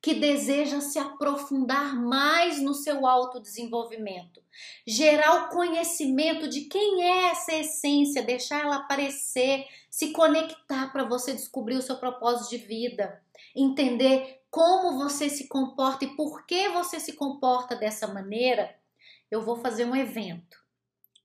que 0.01 0.15
deseja 0.15 0.81
se 0.81 0.97
aprofundar 0.97 1.95
mais 1.95 2.59
no 2.59 2.73
seu 2.73 3.05
autodesenvolvimento, 3.05 4.41
gerar 4.85 5.45
o 5.45 5.49
conhecimento 5.49 6.49
de 6.49 6.61
quem 6.61 7.03
é 7.03 7.29
essa 7.29 7.53
essência, 7.53 8.23
deixar 8.23 8.61
ela 8.61 8.77
aparecer, 8.77 9.67
se 9.89 10.11
conectar 10.11 10.91
para 10.91 11.03
você 11.03 11.33
descobrir 11.33 11.75
o 11.75 11.81
seu 11.81 11.97
propósito 11.97 12.49
de 12.49 12.57
vida, 12.57 13.21
entender 13.55 14.41
como 14.49 14.97
você 14.97 15.29
se 15.29 15.47
comporta 15.47 16.03
e 16.03 16.15
por 16.15 16.45
que 16.45 16.67
você 16.69 16.99
se 16.99 17.13
comporta 17.13 17.75
dessa 17.75 18.07
maneira, 18.07 18.75
eu 19.29 19.41
vou 19.41 19.57
fazer 19.57 19.85
um 19.85 19.95
evento. 19.95 20.57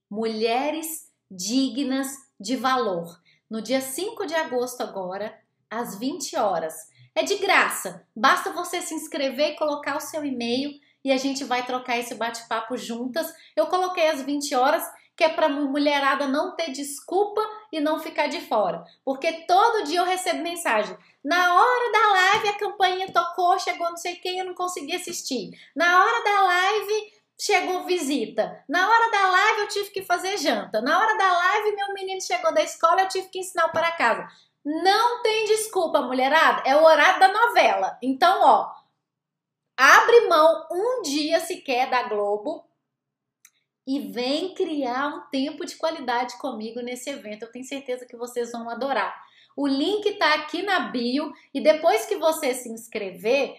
Mulheres 0.09 1.11
dignas 1.29 2.15
de 2.39 2.55
valor. 2.55 3.19
No 3.49 3.61
dia 3.61 3.81
5 3.81 4.25
de 4.25 4.35
agosto 4.35 4.81
agora, 4.81 5.37
às 5.69 5.97
20 5.97 6.37
horas. 6.37 6.73
É 7.17 7.23
de 7.23 7.33
graça. 7.37 8.05
Basta 8.15 8.51
você 8.51 8.79
se 8.79 8.93
inscrever 8.93 9.53
e 9.53 9.55
colocar 9.55 9.97
o 9.97 9.99
seu 9.99 10.23
e-mail 10.23 10.69
e 11.03 11.11
a 11.11 11.17
gente 11.17 11.43
vai 11.43 11.65
trocar 11.65 11.97
esse 11.97 12.13
bate-papo 12.13 12.77
juntas. 12.77 13.33
Eu 13.55 13.65
coloquei 13.65 14.07
às 14.07 14.21
20 14.21 14.53
horas, 14.53 14.83
que 15.15 15.23
é 15.23 15.29
para 15.29 15.49
mulherada 15.49 16.27
não 16.27 16.55
ter 16.55 16.69
desculpa 16.71 17.41
e 17.73 17.79
não 17.79 17.99
ficar 17.99 18.27
de 18.27 18.39
fora. 18.41 18.83
Porque 19.03 19.47
todo 19.47 19.85
dia 19.85 20.01
eu 20.01 20.05
recebo 20.05 20.43
mensagem. 20.43 20.95
Na 21.25 21.55
hora 21.55 21.91
da 21.91 22.07
live 22.11 22.49
a 22.49 22.59
campainha 22.59 23.11
tocou, 23.11 23.57
chegou 23.57 23.89
não 23.89 23.97
sei 23.97 24.17
quem, 24.17 24.37
eu 24.37 24.45
não 24.45 24.53
consegui 24.53 24.95
assistir. 24.95 25.49
Na 25.75 26.05
hora 26.05 26.23
da 26.23 26.41
live 26.43 27.11
chegou 27.39 27.83
visita. 27.85 28.63
Na 28.69 28.87
hora 28.87 29.09
da 29.09 29.31
live 29.31 29.61
eu 29.61 29.67
tive 29.69 29.89
que 29.89 30.03
fazer 30.03 30.37
janta. 30.37 30.81
Na 30.81 30.99
hora 30.99 31.17
da 31.17 31.33
live 31.33 31.75
meu 31.75 31.93
menino 31.95 32.21
chegou 32.21 32.53
da 32.53 32.61
escola, 32.61 33.01
eu 33.01 33.07
tive 33.07 33.27
que 33.29 33.39
ensinar 33.39 33.69
para 33.69 33.91
casa. 33.93 34.27
Não 34.69 35.23
tem 35.23 35.45
desculpa, 35.45 36.01
mulherada. 36.01 36.61
É 36.65 36.75
o 36.75 36.83
horário 36.83 37.21
da 37.21 37.31
novela. 37.31 37.97
Então, 38.03 38.41
ó, 38.43 38.69
abre 39.77 40.27
mão 40.27 40.67
um 40.69 41.01
dia 41.03 41.39
sequer 41.39 41.89
da 41.89 42.03
Globo 42.03 42.65
e 43.87 44.11
vem 44.11 44.53
criar 44.53 45.07
um 45.07 45.21
tempo 45.29 45.65
de 45.65 45.77
qualidade 45.77 46.37
comigo 46.37 46.81
nesse 46.81 47.09
evento. 47.09 47.43
Eu 47.43 47.51
tenho 47.53 47.63
certeza 47.63 48.05
que 48.05 48.17
vocês 48.17 48.51
vão 48.51 48.69
adorar. 48.69 49.17
O 49.55 49.65
link 49.65 50.17
tá 50.17 50.33
aqui 50.33 50.61
na 50.61 50.81
bio 50.81 51.31
e 51.53 51.61
depois 51.61 52.05
que 52.05 52.17
você 52.17 52.53
se 52.53 52.67
inscrever, 52.67 53.55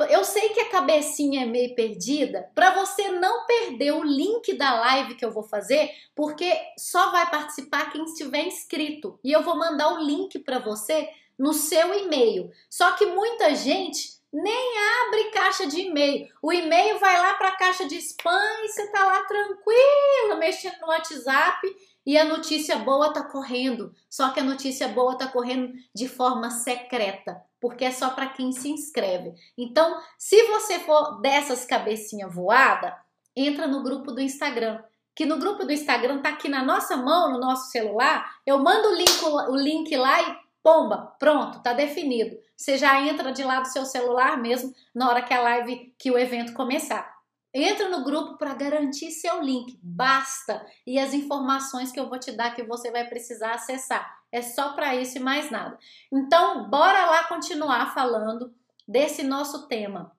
eu 0.00 0.24
sei 0.24 0.48
que 0.50 0.60
a 0.60 0.70
cabecinha 0.70 1.42
é 1.42 1.46
meio 1.46 1.74
perdida, 1.74 2.50
para 2.54 2.74
você 2.74 3.10
não 3.10 3.46
perder 3.46 3.92
o 3.92 4.02
link 4.02 4.52
da 4.54 4.74
live 4.80 5.14
que 5.14 5.24
eu 5.24 5.30
vou 5.30 5.42
fazer, 5.42 5.90
porque 6.14 6.52
só 6.76 7.10
vai 7.10 7.30
participar 7.30 7.90
quem 7.90 8.04
estiver 8.04 8.46
inscrito. 8.46 9.18
E 9.22 9.30
eu 9.30 9.42
vou 9.42 9.56
mandar 9.56 9.94
o 9.94 10.02
link 10.02 10.38
para 10.40 10.58
você 10.58 11.08
no 11.38 11.52
seu 11.52 11.94
e-mail. 11.94 12.50
Só 12.68 12.92
que 12.92 13.06
muita 13.06 13.54
gente 13.54 14.20
nem 14.32 14.78
abre 15.06 15.30
caixa 15.30 15.66
de 15.66 15.82
e-mail. 15.82 16.28
O 16.40 16.52
e-mail 16.52 16.98
vai 16.98 17.18
lá 17.18 17.34
para 17.34 17.48
a 17.48 17.56
caixa 17.56 17.86
de 17.86 17.96
spam 17.96 18.64
e 18.64 18.68
você 18.68 18.90
tá 18.90 19.04
lá 19.04 19.22
tranquila, 19.24 20.36
mexendo 20.38 20.80
no 20.80 20.88
WhatsApp 20.88 21.76
e 22.04 22.16
a 22.16 22.24
notícia 22.24 22.78
boa 22.78 23.12
tá 23.12 23.22
correndo. 23.22 23.94
Só 24.08 24.30
que 24.30 24.40
a 24.40 24.44
notícia 24.44 24.88
boa 24.88 25.16
tá 25.16 25.28
correndo 25.28 25.74
de 25.94 26.08
forma 26.08 26.50
secreta 26.50 27.42
porque 27.62 27.84
é 27.84 27.92
só 27.92 28.10
para 28.10 28.26
quem 28.26 28.50
se 28.50 28.68
inscreve. 28.68 29.34
Então, 29.56 30.02
se 30.18 30.42
você 30.48 30.80
for 30.80 31.20
dessas 31.20 31.64
cabecinha 31.64 32.26
voada, 32.26 32.98
entra 33.36 33.68
no 33.68 33.84
grupo 33.84 34.10
do 34.10 34.20
Instagram. 34.20 34.82
Que 35.14 35.24
no 35.24 35.38
grupo 35.38 35.64
do 35.64 35.72
Instagram 35.72 36.20
tá 36.20 36.30
aqui 36.30 36.48
na 36.48 36.64
nossa 36.64 36.96
mão, 36.96 37.30
no 37.30 37.38
nosso 37.38 37.70
celular. 37.70 38.38
Eu 38.44 38.58
mando 38.58 38.88
o 38.88 38.94
link, 38.96 39.24
o 39.24 39.54
link 39.54 39.96
lá 39.96 40.20
e 40.22 40.36
pomba, 40.60 41.14
pronto, 41.20 41.62
tá 41.62 41.72
definido. 41.72 42.36
Você 42.56 42.76
já 42.76 43.00
entra 43.00 43.30
de 43.30 43.44
lá 43.44 43.60
do 43.60 43.68
seu 43.68 43.84
celular 43.84 44.36
mesmo 44.36 44.74
na 44.92 45.08
hora 45.08 45.22
que 45.22 45.32
a 45.32 45.40
live, 45.40 45.94
que 45.96 46.10
o 46.10 46.18
evento 46.18 46.54
começar. 46.54 47.11
Entra 47.54 47.88
no 47.90 48.02
grupo 48.02 48.38
para 48.38 48.54
garantir 48.54 49.10
seu 49.10 49.42
link, 49.42 49.78
basta. 49.82 50.64
E 50.86 50.98
as 50.98 51.12
informações 51.12 51.92
que 51.92 52.00
eu 52.00 52.08
vou 52.08 52.18
te 52.18 52.32
dar 52.32 52.54
que 52.54 52.62
você 52.62 52.90
vai 52.90 53.06
precisar 53.06 53.52
acessar. 53.52 54.22
É 54.30 54.40
só 54.40 54.72
para 54.72 54.96
isso 54.96 55.18
e 55.18 55.20
mais 55.20 55.50
nada. 55.50 55.78
Então, 56.10 56.68
bora 56.70 57.06
lá 57.06 57.24
continuar 57.24 57.92
falando 57.92 58.54
desse 58.88 59.22
nosso 59.22 59.68
tema. 59.68 60.16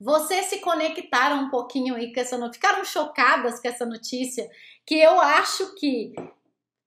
Vocês 0.00 0.46
se 0.46 0.60
conectaram 0.60 1.44
um 1.44 1.50
pouquinho 1.50 1.94
aí 1.94 2.10
com 2.14 2.20
essa 2.20 2.38
notícia, 2.38 2.54
ficaram 2.54 2.84
chocadas 2.86 3.60
com 3.60 3.68
essa 3.68 3.84
notícia, 3.84 4.50
que 4.86 4.94
eu 4.94 5.20
acho 5.20 5.74
que 5.74 6.14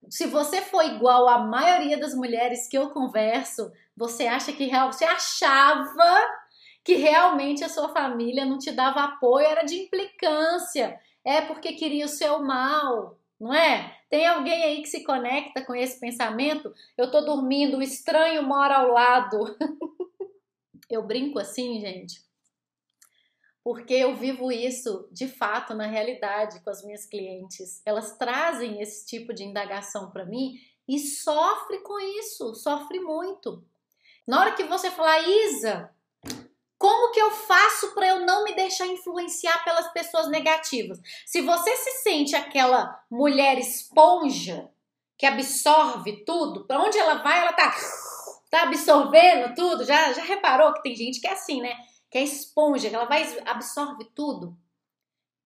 se 0.09 0.25
você 0.25 0.61
for 0.61 0.83
igual 0.83 1.29
à 1.29 1.37
maioria 1.37 1.97
das 1.97 2.15
mulheres 2.15 2.67
que 2.67 2.77
eu 2.77 2.89
converso, 2.89 3.71
você 3.95 4.25
acha 4.25 4.51
que 4.51 4.65
real, 4.65 4.91
você 4.91 5.05
achava 5.05 6.25
que 6.83 6.95
realmente 6.95 7.63
a 7.63 7.69
sua 7.69 7.89
família 7.89 8.45
não 8.45 8.57
te 8.57 8.71
dava 8.71 9.03
apoio, 9.03 9.45
era 9.45 9.63
de 9.63 9.75
implicância, 9.75 10.99
é 11.23 11.41
porque 11.41 11.73
queria 11.73 12.05
o 12.05 12.09
seu 12.09 12.43
mal, 12.43 13.17
não 13.39 13.53
é? 13.53 13.99
Tem 14.09 14.27
alguém 14.27 14.63
aí 14.63 14.81
que 14.81 14.89
se 14.89 15.03
conecta 15.03 15.63
com 15.63 15.73
esse 15.73 15.99
pensamento? 15.99 16.73
Eu 16.97 17.09
tô 17.09 17.21
dormindo, 17.21 17.77
o 17.77 17.81
estranho 17.81 18.43
mora 18.43 18.77
ao 18.77 18.89
lado. 18.89 19.57
eu 20.89 21.01
brinco 21.01 21.39
assim, 21.39 21.79
gente, 21.79 22.21
porque 23.63 23.93
eu 23.93 24.15
vivo 24.15 24.51
isso 24.51 25.07
de 25.11 25.27
fato 25.27 25.73
na 25.73 25.87
realidade 25.87 26.59
com 26.59 26.69
as 26.69 26.83
minhas 26.83 27.05
clientes. 27.05 27.81
Elas 27.85 28.17
trazem 28.17 28.81
esse 28.81 29.05
tipo 29.05 29.33
de 29.33 29.43
indagação 29.43 30.11
para 30.11 30.25
mim 30.25 30.59
e 30.87 30.99
sofre 30.99 31.79
com 31.79 31.97
isso, 32.19 32.53
sofre 32.55 32.99
muito. 32.99 33.63
Na 34.27 34.41
hora 34.41 34.51
que 34.53 34.65
você 34.65 34.91
falar, 34.91 35.27
Isa, 35.27 35.89
como 36.83 37.13
que 37.13 37.19
eu 37.21 37.31
faço 37.31 37.93
para 37.93 38.07
eu 38.07 38.25
não 38.25 38.43
me 38.43 38.53
deixar 38.53 38.85
influenciar 38.87 39.63
pelas 39.63 39.87
pessoas 39.93 40.27
negativas? 40.27 40.99
Se 41.25 41.39
você 41.39 41.73
se 41.77 42.03
sente 42.03 42.35
aquela 42.35 43.01
mulher 43.09 43.57
esponja 43.57 44.69
que 45.17 45.25
absorve 45.25 46.25
tudo, 46.25 46.65
para 46.65 46.81
onde 46.81 46.97
ela 46.97 47.23
vai, 47.23 47.39
ela 47.39 47.53
tá, 47.53 47.73
tá 48.51 48.63
absorvendo 48.63 49.55
tudo. 49.55 49.85
Já, 49.85 50.11
já 50.11 50.23
reparou 50.23 50.73
que 50.73 50.83
tem 50.83 50.93
gente 50.93 51.21
que 51.21 51.27
é 51.27 51.31
assim, 51.31 51.61
né? 51.61 51.73
Que 52.11 52.17
é 52.17 52.23
esponja, 52.23 52.89
que 52.89 52.95
ela 52.95 53.05
vai 53.05 53.23
absorve 53.45 54.03
tudo. 54.13 54.47
O 54.47 54.57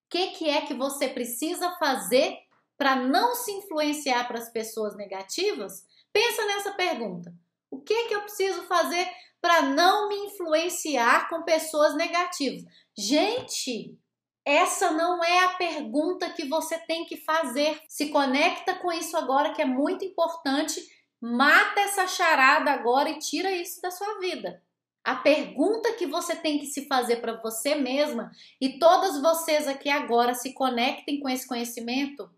que, 0.10 0.30
que 0.30 0.50
é 0.50 0.62
que 0.62 0.74
você 0.74 1.08
precisa 1.08 1.70
fazer 1.78 2.36
para 2.76 2.96
não 2.96 3.36
se 3.36 3.52
influenciar 3.52 4.28
para 4.28 4.40
as 4.40 4.50
pessoas 4.50 4.98
negativas? 4.98 5.86
Pensa 6.12 6.44
nessa 6.48 6.72
pergunta. 6.72 7.32
O 7.70 7.80
que 7.80 8.08
que 8.08 8.16
eu 8.16 8.22
preciso 8.22 8.64
fazer 8.64 9.08
para 9.42 9.62
não 9.64 10.10
me 10.10 10.16
influenciar 10.28 11.30
com 11.30 11.44
pessoas 11.44 11.96
negativas? 11.96 12.64
Gente, 12.98 13.98
essa 14.46 14.92
não 14.92 15.24
é 15.24 15.44
a 15.44 15.56
pergunta 15.56 16.30
que 16.30 16.46
você 16.46 16.78
tem 16.78 17.06
que 17.06 17.18
fazer. 17.18 17.82
Se 17.88 18.10
conecta 18.10 18.76
com 18.76 18.92
isso 18.92 19.18
agora 19.18 19.54
que 19.54 19.62
é 19.62 19.66
muito 19.66 20.06
importante. 20.06 20.82
Mata 21.20 21.82
essa 21.82 22.08
charada 22.08 22.72
agora 22.72 23.10
e 23.10 23.20
tira 23.20 23.52
isso 23.52 23.82
da 23.82 23.92
sua 23.92 24.20
vida. 24.20 24.64
A 25.04 25.16
pergunta 25.16 25.94
que 25.94 26.06
você 26.06 26.36
tem 26.36 26.60
que 26.60 26.66
se 26.66 26.86
fazer 26.86 27.18
para 27.18 27.42
você 27.42 27.76
mesma 27.76 28.32
e 28.60 28.78
todas 28.78 29.22
vocês 29.22 29.68
aqui 29.68 29.90
agora 29.90 30.34
se 30.34 30.54
conectem 30.54 31.20
com 31.20 31.30
esse 31.30 31.48
conhecimento, 31.48 32.30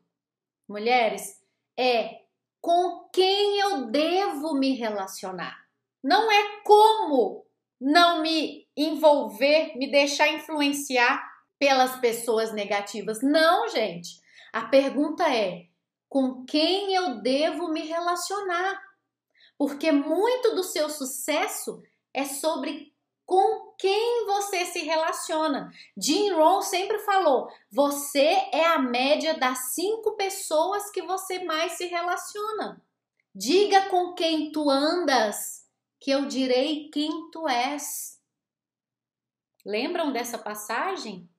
mulheres, 0.67 1.39
é 1.75 2.21
com 2.61 3.09
quem 3.11 3.59
eu 3.59 3.87
devo 3.87 4.53
me 4.53 4.75
relacionar. 4.75 5.58
Não 6.03 6.31
é 6.31 6.61
como 6.63 7.45
não 7.79 8.21
me 8.21 8.67
envolver, 8.75 9.77
me 9.77 9.89
deixar 9.89 10.27
influenciar 10.29 11.23
pelas 11.57 11.97
pessoas 11.99 12.53
negativas. 12.53 13.21
Não, 13.21 13.67
gente. 13.69 14.21
A 14.51 14.65
pergunta 14.65 15.23
é: 15.33 15.67
com 16.07 16.45
quem 16.45 16.93
eu 16.93 17.21
devo 17.21 17.69
me 17.69 17.81
relacionar? 17.81 18.81
Porque 19.57 19.91
muito 19.91 20.55
do 20.55 20.63
seu 20.63 20.89
sucesso 20.89 21.83
é 22.13 22.23
sobre 22.23 22.93
com 23.25 23.75
quem 23.77 24.25
você 24.25 24.65
se 24.65 24.79
relaciona. 24.79 25.71
Jim 25.95 26.31
Rohn 26.31 26.61
sempre 26.61 26.97
falou: 26.99 27.47
você 27.71 28.49
é 28.51 28.65
a 28.65 28.79
média 28.79 29.37
das 29.37 29.73
cinco 29.73 30.15
pessoas 30.15 30.89
que 30.89 31.01
você 31.03 31.43
mais 31.43 31.73
se 31.73 31.85
relaciona. 31.85 32.81
Diga 33.35 33.89
com 33.89 34.13
quem 34.13 34.51
tu 34.51 34.69
andas 34.69 35.58
que 35.99 36.11
eu 36.11 36.25
direi 36.25 36.89
quem 36.89 37.29
tu 37.31 37.47
és. 37.47 38.19
Lembram 39.65 40.11
dessa 40.11 40.37
passagem? 40.37 41.29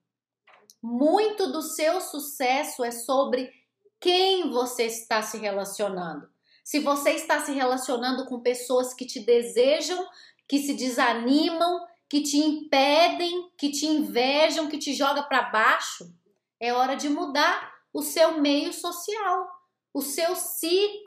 Muito 0.81 1.51
do 1.51 1.61
seu 1.61 1.99
sucesso 1.99 2.83
é 2.83 2.91
sobre 2.91 3.51
quem 3.99 4.49
você 4.49 4.85
está 4.85 5.21
se 5.21 5.37
relacionando. 5.37 6.29
Se 6.63 6.79
você 6.79 7.11
está 7.11 7.43
se 7.43 7.51
relacionando 7.51 8.25
com 8.25 8.39
pessoas 8.39 8.93
que 8.93 9.05
te 9.05 9.19
desejam, 9.19 10.07
que 10.47 10.59
se 10.59 10.73
desanimam, 10.73 11.85
que 12.09 12.21
te 12.21 12.37
impedem, 12.37 13.51
que 13.57 13.71
te 13.71 13.85
invejam, 13.85 14.67
que 14.67 14.77
te 14.77 14.93
joga 14.93 15.23
para 15.23 15.49
baixo, 15.49 16.13
é 16.59 16.73
hora 16.73 16.95
de 16.95 17.09
mudar 17.09 17.73
o 17.93 18.01
seu 18.01 18.39
meio 18.39 18.71
social 18.71 19.60
os 19.93 20.07
seus 20.07 20.39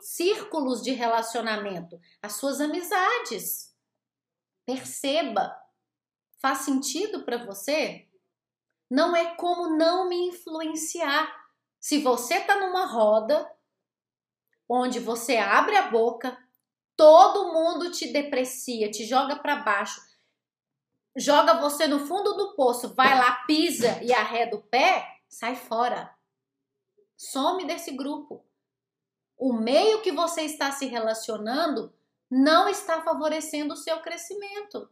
círculos 0.01 0.81
de 0.81 0.91
relacionamento, 0.91 1.99
as 2.21 2.33
suas 2.33 2.61
amizades. 2.61 3.75
Perceba. 4.65 5.55
Faz 6.39 6.59
sentido 6.59 7.23
para 7.23 7.43
você? 7.43 8.07
Não 8.89 9.15
é 9.15 9.35
como 9.35 9.75
não 9.75 10.07
me 10.07 10.27
influenciar. 10.27 11.27
Se 11.79 11.99
você 11.99 12.35
está 12.35 12.59
numa 12.59 12.85
roda 12.85 13.51
onde 14.69 14.99
você 14.99 15.37
abre 15.37 15.75
a 15.75 15.89
boca, 15.89 16.37
todo 16.95 17.51
mundo 17.53 17.91
te 17.91 18.11
deprecia, 18.11 18.89
te 18.89 19.05
joga 19.05 19.35
para 19.37 19.57
baixo, 19.57 20.01
joga 21.15 21.59
você 21.59 21.87
no 21.87 22.05
fundo 22.05 22.33
do 22.33 22.55
poço, 22.55 22.93
vai 22.93 23.17
lá, 23.17 23.43
pisa 23.45 24.01
e 24.03 24.13
arreda 24.13 24.55
o 24.55 24.61
pé, 24.61 25.21
sai 25.27 25.55
fora. 25.55 26.15
Some 27.17 27.65
desse 27.65 27.91
grupo 27.91 28.45
o 29.37 29.53
meio 29.53 30.01
que 30.01 30.11
você 30.11 30.41
está 30.41 30.71
se 30.71 30.85
relacionando 30.85 31.93
não 32.29 32.67
está 32.67 33.01
favorecendo 33.01 33.73
o 33.73 33.77
seu 33.77 33.99
crescimento. 33.99 34.89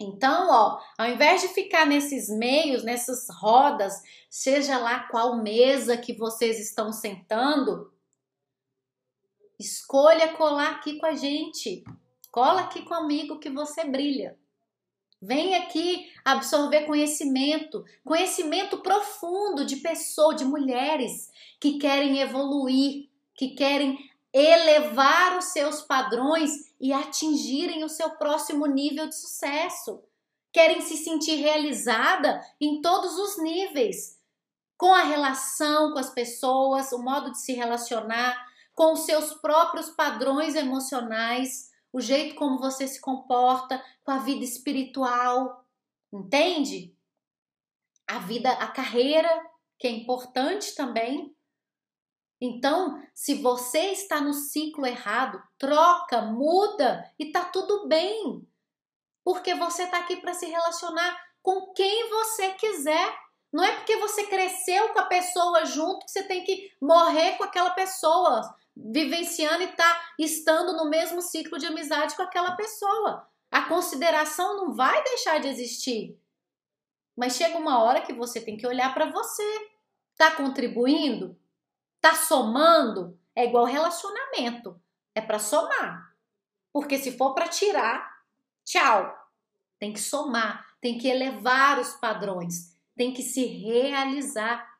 Então, 0.00 0.48
ó, 0.50 0.80
ao 0.98 1.06
invés 1.06 1.42
de 1.42 1.48
ficar 1.48 1.86
nesses 1.86 2.28
meios, 2.28 2.82
nessas 2.82 3.28
rodas, 3.30 4.02
seja 4.28 4.78
lá 4.78 5.00
qual 5.08 5.42
mesa 5.42 5.96
que 5.96 6.12
vocês 6.12 6.58
estão 6.58 6.92
sentando, 6.92 7.92
escolha 9.58 10.34
colar 10.34 10.72
aqui 10.72 10.98
com 10.98 11.06
a 11.06 11.14
gente. 11.14 11.84
Cola 12.30 12.62
aqui 12.62 12.82
comigo 12.82 13.38
que 13.38 13.50
você 13.50 13.84
brilha. 13.84 14.36
Vem 15.20 15.54
aqui 15.54 16.10
absorver 16.24 16.84
conhecimento, 16.86 17.84
conhecimento 18.04 18.78
profundo 18.78 19.64
de 19.64 19.76
pessoas, 19.76 20.36
de 20.36 20.44
mulheres 20.44 21.30
que 21.60 21.78
querem 21.78 22.18
evoluir, 22.18 23.08
que 23.34 23.54
querem 23.54 23.98
elevar 24.32 25.36
os 25.36 25.46
seus 25.46 25.82
padrões 25.82 26.72
e 26.80 26.92
atingirem 26.92 27.84
o 27.84 27.88
seu 27.88 28.10
próximo 28.10 28.66
nível 28.66 29.06
de 29.06 29.14
sucesso. 29.14 30.02
Querem 30.52 30.80
se 30.80 30.96
sentir 30.96 31.36
realizada 31.36 32.40
em 32.60 32.80
todos 32.80 33.16
os 33.18 33.42
níveis, 33.42 34.18
com 34.76 34.92
a 34.92 35.02
relação 35.02 35.92
com 35.92 35.98
as 35.98 36.10
pessoas, 36.10 36.92
o 36.92 36.98
modo 36.98 37.30
de 37.30 37.40
se 37.40 37.52
relacionar, 37.52 38.36
com 38.74 38.94
os 38.94 39.00
seus 39.00 39.34
próprios 39.34 39.90
padrões 39.90 40.54
emocionais, 40.54 41.70
o 41.92 42.00
jeito 42.00 42.34
como 42.34 42.58
você 42.58 42.88
se 42.88 43.00
comporta, 43.00 43.82
com 44.02 44.10
a 44.10 44.18
vida 44.18 44.44
espiritual, 44.44 45.64
entende? 46.12 46.94
A 48.06 48.18
vida, 48.18 48.50
a 48.50 48.66
carreira, 48.66 49.28
que 49.78 49.86
é 49.86 49.90
importante 49.90 50.74
também, 50.74 51.34
então, 52.44 53.00
se 53.14 53.34
você 53.34 53.92
está 53.92 54.20
no 54.20 54.34
ciclo 54.34 54.84
errado, 54.84 55.40
troca, 55.56 56.22
muda 56.22 57.08
e 57.16 57.30
tá 57.30 57.44
tudo 57.44 57.86
bem. 57.86 58.44
Porque 59.22 59.54
você 59.54 59.84
está 59.84 59.98
aqui 59.98 60.16
para 60.16 60.34
se 60.34 60.46
relacionar 60.46 61.16
com 61.40 61.72
quem 61.72 62.10
você 62.10 62.50
quiser. 62.54 63.16
Não 63.52 63.62
é 63.62 63.76
porque 63.76 63.96
você 63.98 64.26
cresceu 64.26 64.88
com 64.88 64.98
a 64.98 65.06
pessoa 65.06 65.64
junto 65.64 66.04
que 66.04 66.10
você 66.10 66.24
tem 66.24 66.42
que 66.42 66.72
morrer 66.80 67.36
com 67.36 67.44
aquela 67.44 67.70
pessoa, 67.70 68.52
vivenciando 68.74 69.62
e 69.62 69.68
tá 69.68 70.12
estando 70.18 70.72
no 70.72 70.90
mesmo 70.90 71.22
ciclo 71.22 71.58
de 71.58 71.66
amizade 71.66 72.16
com 72.16 72.22
aquela 72.22 72.56
pessoa. 72.56 73.24
A 73.52 73.68
consideração 73.68 74.56
não 74.56 74.74
vai 74.74 75.00
deixar 75.04 75.38
de 75.38 75.46
existir. 75.46 76.18
Mas 77.16 77.36
chega 77.36 77.56
uma 77.56 77.84
hora 77.84 78.00
que 78.00 78.12
você 78.12 78.40
tem 78.40 78.56
que 78.56 78.66
olhar 78.66 78.92
para 78.92 79.12
você. 79.12 79.70
Tá 80.16 80.32
contribuindo? 80.32 81.40
Tá 82.02 82.16
somando? 82.16 83.16
É 83.34 83.46
igual 83.46 83.64
relacionamento. 83.64 84.78
É 85.14 85.20
para 85.20 85.38
somar. 85.38 86.14
Porque 86.72 86.98
se 86.98 87.16
for 87.16 87.32
para 87.32 87.46
tirar, 87.46 88.24
tchau. 88.64 89.16
Tem 89.78 89.92
que 89.92 90.00
somar, 90.00 90.66
tem 90.80 90.98
que 90.98 91.08
elevar 91.08 91.78
os 91.78 91.94
padrões, 91.94 92.76
tem 92.96 93.12
que 93.12 93.22
se 93.22 93.44
realizar. 93.44 94.78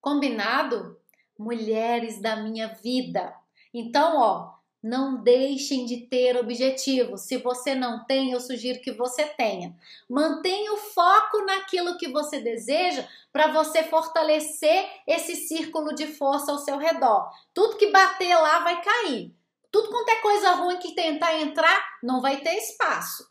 Combinado? 0.00 1.00
Mulheres 1.38 2.20
da 2.20 2.36
minha 2.36 2.68
vida. 2.68 3.34
Então, 3.74 4.18
ó, 4.18 4.54
não 4.82 5.22
deixem 5.22 5.86
de 5.86 5.98
ter 5.98 6.36
objetivos. 6.36 7.22
Se 7.22 7.36
você 7.36 7.74
não 7.74 8.04
tem, 8.04 8.32
eu 8.32 8.40
sugiro 8.40 8.80
que 8.80 8.90
você 8.90 9.24
tenha. 9.24 9.76
Mantenha 10.10 10.72
o 10.72 10.76
foco 10.76 11.44
naquilo 11.44 11.96
que 11.96 12.08
você 12.08 12.40
deseja 12.40 13.06
para 13.32 13.52
você 13.52 13.84
fortalecer 13.84 14.90
esse 15.06 15.36
círculo 15.36 15.94
de 15.94 16.08
força 16.08 16.50
ao 16.50 16.58
seu 16.58 16.78
redor. 16.78 17.30
Tudo 17.54 17.76
que 17.76 17.92
bater 17.92 18.34
lá 18.34 18.58
vai 18.60 18.82
cair. 18.82 19.32
Tudo 19.70 19.88
quanto 19.88 20.08
é 20.08 20.16
coisa 20.16 20.52
ruim 20.54 20.78
que 20.78 20.94
tentar 20.94 21.40
entrar, 21.40 21.98
não 22.02 22.20
vai 22.20 22.40
ter 22.40 22.54
espaço. 22.56 23.30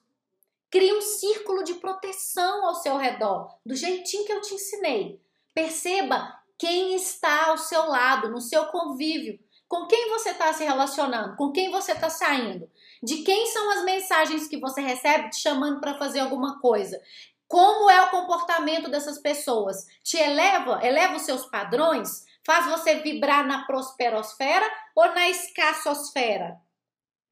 Crie 0.69 0.93
um 0.93 1.01
círculo 1.01 1.63
de 1.63 1.75
proteção 1.75 2.65
ao 2.65 2.75
seu 2.75 2.95
redor, 2.95 3.57
do 3.65 3.75
jeitinho 3.75 4.25
que 4.25 4.31
eu 4.31 4.41
te 4.41 4.55
ensinei. 4.55 5.19
Perceba 5.53 6.39
quem 6.57 6.95
está 6.95 7.47
ao 7.47 7.57
seu 7.57 7.87
lado, 7.87 8.29
no 8.29 8.39
seu 8.39 8.67
convívio 8.67 9.37
com 9.71 9.87
quem 9.87 10.09
você 10.09 10.31
está 10.31 10.51
se 10.51 10.65
relacionando? 10.65 11.37
Com 11.37 11.49
quem 11.49 11.71
você 11.71 11.93
está 11.93 12.09
saindo? 12.09 12.69
De 13.01 13.23
quem 13.23 13.47
são 13.47 13.71
as 13.71 13.85
mensagens 13.85 14.45
que 14.45 14.59
você 14.59 14.81
recebe 14.81 15.29
te 15.29 15.37
chamando 15.37 15.79
para 15.79 15.97
fazer 15.97 16.19
alguma 16.19 16.59
coisa? 16.59 17.01
Como 17.47 17.89
é 17.89 18.01
o 18.01 18.09
comportamento 18.09 18.91
dessas 18.91 19.17
pessoas? 19.19 19.87
Te 20.03 20.17
eleva? 20.17 20.85
Eleva 20.85 21.15
os 21.15 21.21
seus 21.21 21.45
padrões? 21.45 22.25
Faz 22.45 22.65
você 22.65 22.95
vibrar 22.95 23.47
na 23.47 23.65
prosperosfera 23.65 24.69
ou 24.93 25.05
na 25.13 25.29
escassosfera? 25.29 26.57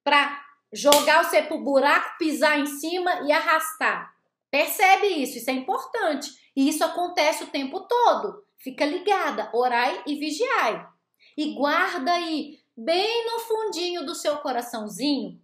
Para 0.02 0.42
jogar 0.72 1.26
você 1.26 1.42
pro 1.42 1.62
buraco, 1.62 2.18
pisar 2.18 2.58
em 2.58 2.68
cima 2.68 3.20
e 3.28 3.34
arrastar. 3.34 4.16
Percebe 4.50 5.08
isso, 5.08 5.40
isso 5.40 5.50
é 5.50 5.54
importante. 5.54 6.32
E 6.56 6.70
isso 6.70 6.86
acontece 6.86 7.44
o 7.44 7.48
tempo 7.48 7.82
todo. 7.82 8.46
Fica 8.58 8.86
ligada, 8.86 9.50
orai 9.52 10.04
e 10.08 10.16
vigiai 10.16 10.88
e 11.40 11.54
guarda 11.54 12.12
aí, 12.12 12.60
bem 12.76 13.26
no 13.26 13.40
fundinho 13.40 14.06
do 14.06 14.14
seu 14.14 14.40
coraçãozinho, 14.40 15.42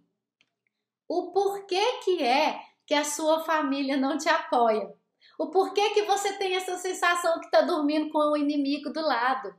o 1.08 1.32
porquê 1.32 2.00
que 2.04 2.22
é 2.22 2.60
que 2.84 2.92
a 2.92 3.02
sua 3.02 3.42
família 3.44 3.96
não 3.96 4.18
te 4.18 4.28
apoia. 4.28 4.92
O 5.38 5.46
porquê 5.46 5.88
que 5.94 6.02
você 6.02 6.34
tem 6.34 6.54
essa 6.54 6.76
sensação 6.76 7.40
que 7.40 7.46
está 7.46 7.62
dormindo 7.62 8.10
com 8.10 8.18
o 8.18 8.36
inimigo 8.36 8.90
do 8.90 9.00
lado. 9.00 9.54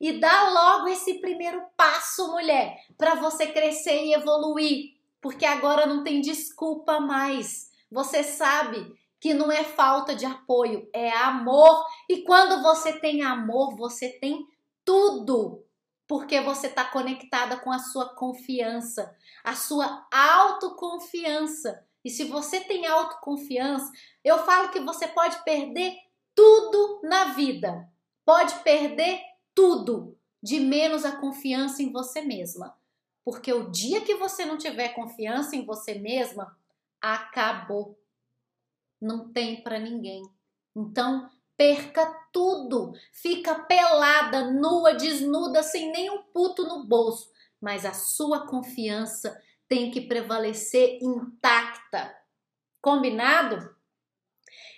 E 0.00 0.18
dá 0.18 0.48
logo 0.48 0.88
esse 0.88 1.20
primeiro 1.20 1.62
passo, 1.76 2.30
mulher, 2.30 2.82
para 2.96 3.16
você 3.16 3.48
crescer 3.48 4.06
e 4.06 4.14
evoluir, 4.14 4.94
porque 5.20 5.44
agora 5.44 5.84
não 5.84 6.02
tem 6.02 6.22
desculpa 6.22 6.98
mais. 6.98 7.70
Você 7.92 8.22
sabe 8.22 8.98
que 9.20 9.34
não 9.34 9.52
é 9.52 9.64
falta 9.64 10.14
de 10.14 10.24
apoio, 10.24 10.88
é 10.94 11.10
amor. 11.10 11.84
E 12.08 12.22
quando 12.22 12.62
você 12.62 12.98
tem 12.98 13.20
amor, 13.20 13.76
você 13.76 14.08
tem 14.08 14.48
tudo, 14.88 15.66
porque 16.06 16.40
você 16.40 16.68
está 16.68 16.82
conectada 16.82 17.58
com 17.58 17.70
a 17.70 17.78
sua 17.78 18.14
confiança, 18.14 19.14
a 19.44 19.54
sua 19.54 20.08
autoconfiança. 20.10 21.86
E 22.02 22.08
se 22.08 22.24
você 22.24 22.60
tem 22.60 22.86
autoconfiança, 22.86 23.92
eu 24.24 24.38
falo 24.46 24.70
que 24.70 24.80
você 24.80 25.06
pode 25.06 25.44
perder 25.44 25.94
tudo 26.34 27.02
na 27.02 27.34
vida. 27.34 27.86
Pode 28.24 28.54
perder 28.60 29.20
tudo, 29.54 30.16
de 30.42 30.58
menos 30.58 31.04
a 31.04 31.16
confiança 31.16 31.82
em 31.82 31.92
você 31.92 32.22
mesma. 32.22 32.74
Porque 33.22 33.52
o 33.52 33.70
dia 33.70 34.00
que 34.00 34.14
você 34.14 34.46
não 34.46 34.56
tiver 34.56 34.94
confiança 34.94 35.54
em 35.54 35.66
você 35.66 35.98
mesma, 35.98 36.58
acabou. 36.98 38.00
Não 38.98 39.30
tem 39.30 39.62
para 39.62 39.78
ninguém. 39.78 40.22
Então, 40.74 41.28
perca 41.58 42.06
tudo, 42.32 42.92
fica 43.12 43.52
pelada, 43.56 44.48
nua, 44.52 44.94
desnuda, 44.94 45.60
sem 45.60 45.90
nenhum 45.90 46.22
puto 46.32 46.62
no 46.62 46.86
bolso, 46.86 47.28
mas 47.60 47.84
a 47.84 47.92
sua 47.92 48.46
confiança 48.46 49.36
tem 49.68 49.90
que 49.90 50.00
prevalecer 50.00 51.00
intacta. 51.02 52.16
Combinado? 52.80 53.76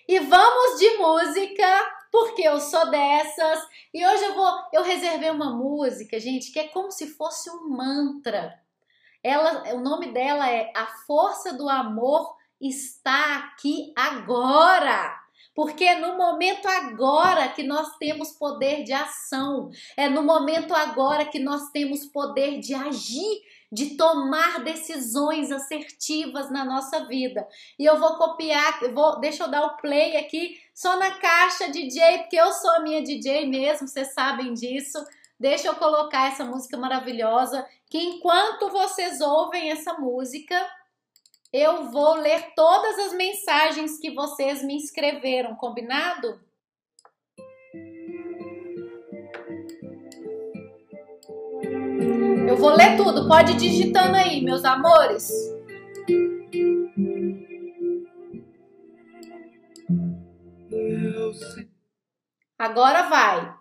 E 0.08 0.18
vamos 0.20 0.80
de 0.80 0.96
música, 0.96 2.06
porque 2.10 2.42
eu 2.42 2.58
sou 2.58 2.90
dessas. 2.90 3.68
E 3.92 4.04
hoje 4.04 4.24
eu 4.24 4.34
vou, 4.34 4.50
eu 4.72 4.82
reservei 4.82 5.30
uma 5.30 5.54
música, 5.54 6.18
gente, 6.18 6.50
que 6.50 6.58
é 6.58 6.68
como 6.68 6.90
se 6.90 7.08
fosse 7.08 7.50
um 7.50 7.68
mantra. 7.68 8.58
Ela, 9.22 9.74
o 9.74 9.80
nome 9.80 10.12
dela 10.12 10.50
é 10.50 10.72
A 10.74 10.86
Força 11.06 11.52
do 11.52 11.68
Amor 11.68 12.34
está 12.58 13.36
aqui 13.36 13.92
agora. 13.94 15.19
Porque 15.61 15.84
é 15.84 15.98
no 15.98 16.16
momento 16.16 16.66
agora 16.66 17.46
que 17.48 17.62
nós 17.62 17.98
temos 17.98 18.32
poder 18.32 18.82
de 18.82 18.94
ação, 18.94 19.68
é 19.94 20.08
no 20.08 20.22
momento 20.22 20.72
agora 20.72 21.26
que 21.26 21.38
nós 21.38 21.68
temos 21.70 22.06
poder 22.06 22.61
de 22.61 22.72
agir, 22.72 23.42
de 23.70 23.94
tomar 23.94 24.64
decisões 24.64 25.52
assertivas 25.52 26.50
na 26.50 26.64
nossa 26.64 27.04
vida. 27.04 27.46
E 27.78 27.84
eu 27.84 27.98
vou 27.98 28.16
copiar, 28.16 28.82
eu 28.82 28.94
vou, 28.94 29.20
deixa 29.20 29.44
eu 29.44 29.50
dar 29.50 29.66
o 29.66 29.76
play 29.76 30.16
aqui 30.16 30.56
só 30.74 30.98
na 30.98 31.11
caixa 31.18 31.68
DJ, 31.68 32.20
porque 32.20 32.36
eu 32.36 32.50
sou 32.52 32.70
a 32.76 32.80
minha 32.80 33.02
DJ 33.02 33.46
mesmo, 33.46 33.86
vocês 33.86 34.14
sabem 34.14 34.54
disso. 34.54 34.98
Deixa 35.38 35.68
eu 35.68 35.74
colocar 35.74 36.28
essa 36.28 36.42
música 36.42 36.78
maravilhosa, 36.78 37.66
que 37.90 37.98
enquanto 37.98 38.70
vocês 38.70 39.20
ouvem 39.20 39.70
essa 39.70 39.92
música, 39.92 40.56
eu 41.53 41.90
vou 41.90 42.14
ler 42.14 42.55
todas 42.55 42.98
as 43.07 43.12
mensagens 43.12 43.98
que 43.98 44.14
vocês 44.14 44.62
me 44.62 44.76
escreveram, 44.76 45.57
combinado? 45.57 46.40
Eu 52.48 52.57
vou 52.57 52.70
ler 52.70 52.96
tudo, 52.96 53.26
pode 53.26 53.53
ir 53.53 53.57
digitando 53.57 54.16
aí, 54.16 54.42
meus 54.42 54.64
amores. 54.64 55.30
Agora 62.59 63.09
vai. 63.09 63.55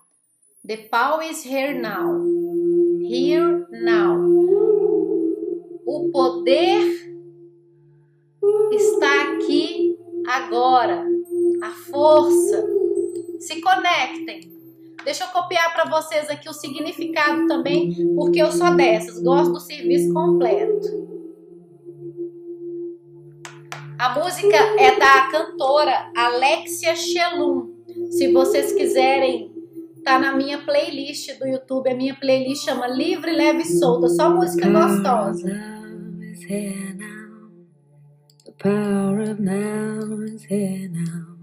The 0.65 0.77
power 0.89 1.23
is 1.23 1.43
here 1.43 1.79
now. 1.79 2.21
Here 3.01 3.65
now. 3.71 4.19
O 5.85 6.09
poder 6.11 7.18
está 8.71 9.33
aqui 9.33 9.97
agora. 10.27 11.05
A 11.61 11.69
força. 11.91 12.65
Se 13.39 13.61
conectem. 13.61 14.49
Deixa 15.03 15.23
eu 15.23 15.29
copiar 15.29 15.73
para 15.73 15.89
vocês 15.89 16.29
aqui 16.29 16.49
o 16.49 16.53
significado 16.53 17.47
também, 17.47 17.95
porque 18.15 18.41
eu 18.41 18.51
sou 18.51 18.75
dessas, 18.75 19.21
gosto 19.23 19.53
do 19.53 19.59
serviço 19.59 20.13
completo. 20.13 21.09
A 23.97 24.17
música 24.17 24.55
é 24.77 24.97
da 24.97 25.29
cantora 25.31 26.11
Alexia 26.15 26.95
Shelum. 26.95 27.73
Se 28.11 28.31
vocês 28.31 28.73
quiserem, 28.73 29.53
tá 30.03 30.19
na 30.19 30.33
minha 30.35 30.59
playlist 30.59 31.37
do 31.37 31.47
YouTube. 31.47 31.89
A 31.89 31.95
minha 31.95 32.15
playlist 32.15 32.65
chama 32.65 32.87
Livre, 32.87 33.31
Leve 33.31 33.63
e 33.63 33.65
Solta, 33.65 34.07
só 34.09 34.29
música 34.29 34.69
gostosa. 34.69 35.49
The 38.59 38.69
power 38.71 39.21
of 39.21 39.39
now 39.39 40.19
is 40.23 40.43
here 40.43 40.89
now. 40.91 41.37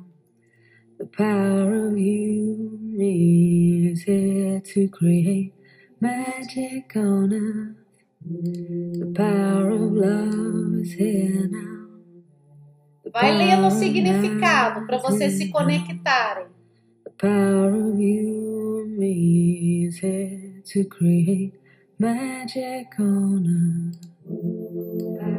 The 0.99 1.07
power 1.07 1.87
of 1.87 1.97
you 1.97 2.91
is 3.01 4.03
here 4.03 4.61
to 4.61 4.89
create 4.89 5.55
magic 5.99 6.95
on 6.95 7.33
earth. 7.33 7.77
The 8.21 9.13
power 9.17 9.71
of 9.71 9.93
love 9.93 10.81
is 10.83 10.93
here 10.93 11.49
now. 11.49 11.89
Vai 13.11 13.33
lendo 13.33 13.69
o 13.69 13.71
significado 13.71 14.87
para 14.87 14.99
vocês 14.99 15.39
se 15.39 15.49
conectarem. 15.49 16.49
The 17.05 17.13
power 17.13 17.75
of 17.75 17.99
you 17.99 18.83
and 18.85 18.99
me 18.99 19.87
is 19.87 19.99
here 20.01 20.61
to 20.67 20.85
create 20.85 21.55
magic 21.99 22.89
on 22.99 23.47
earth. 23.47 25.36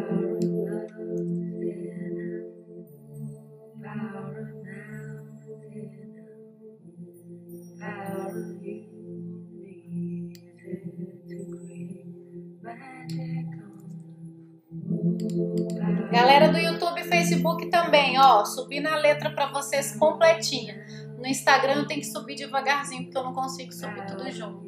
Galera 16.11 16.49
do 16.49 16.57
YouTube 16.57 17.01
e 17.01 17.03
Facebook 17.03 17.69
também, 17.69 18.19
ó, 18.19 18.45
subi 18.45 18.79
na 18.79 18.95
letra 18.97 19.29
para 19.29 19.51
vocês 19.51 19.95
completinha. 19.97 20.75
No 21.17 21.25
Instagram 21.25 21.81
eu 21.81 21.87
tenho 21.87 22.01
que 22.01 22.07
subir 22.07 22.35
devagarzinho 22.35 23.03
porque 23.03 23.17
eu 23.17 23.23
não 23.23 23.33
consigo 23.33 23.73
subir 23.73 24.05
tudo 24.05 24.31
junto. 24.31 24.65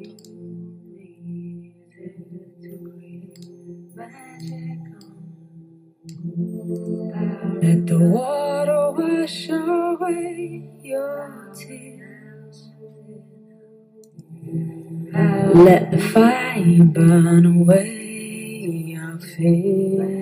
Let 7.62 7.86
the 7.86 7.98
water 7.98 8.90
wash 8.92 9.48
away 9.48 10.70
your 10.82 11.52
tears. 11.54 12.68
Let 15.54 15.90
the 15.90 15.98
fire 15.98 16.84
burn 16.84 17.46
away 17.46 18.94
your 18.94 19.18
fears. 19.18 20.19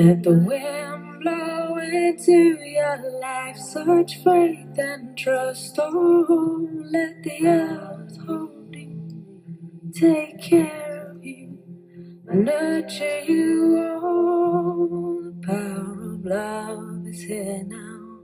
Let 0.00 0.22
the 0.22 0.32
wind 0.32 1.20
blow 1.20 1.76
into 1.76 2.56
your 2.58 3.20
life 3.20 3.58
such 3.58 4.24
faith 4.24 4.78
and 4.78 5.14
trust. 5.14 5.78
Oh, 5.78 6.66
let 6.90 7.22
the 7.22 7.46
earth 7.46 8.16
hold 8.26 8.74
you, 8.74 9.92
take 9.92 10.40
care 10.40 11.10
of 11.10 11.22
you, 11.22 11.58
nurture 12.32 13.24
you. 13.28 13.76
Oh, 14.02 15.20
the 15.22 15.46
power 15.46 16.14
of 16.14 16.24
love 16.24 17.06
is 17.06 17.20
here 17.20 17.62
now. 17.66 18.20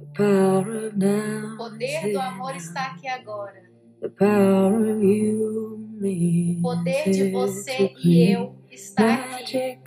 The 0.00 0.06
power 0.12 0.86
of 0.86 0.96
now. 0.96 1.54
O 1.54 1.56
poder 1.56 2.12
do 2.12 2.18
amor 2.18 2.56
está 2.56 2.86
aqui 2.86 3.06
agora. 3.06 3.62
The 4.00 4.08
power 4.08 4.90
of 4.90 5.04
you, 5.04 5.78
me. 6.00 6.56
O 6.58 6.62
poder 6.62 7.10
de 7.10 7.30
você 7.30 7.92
e 8.02 8.32
eu 8.32 8.63
está 8.74 9.14
aqui. 9.14 9.78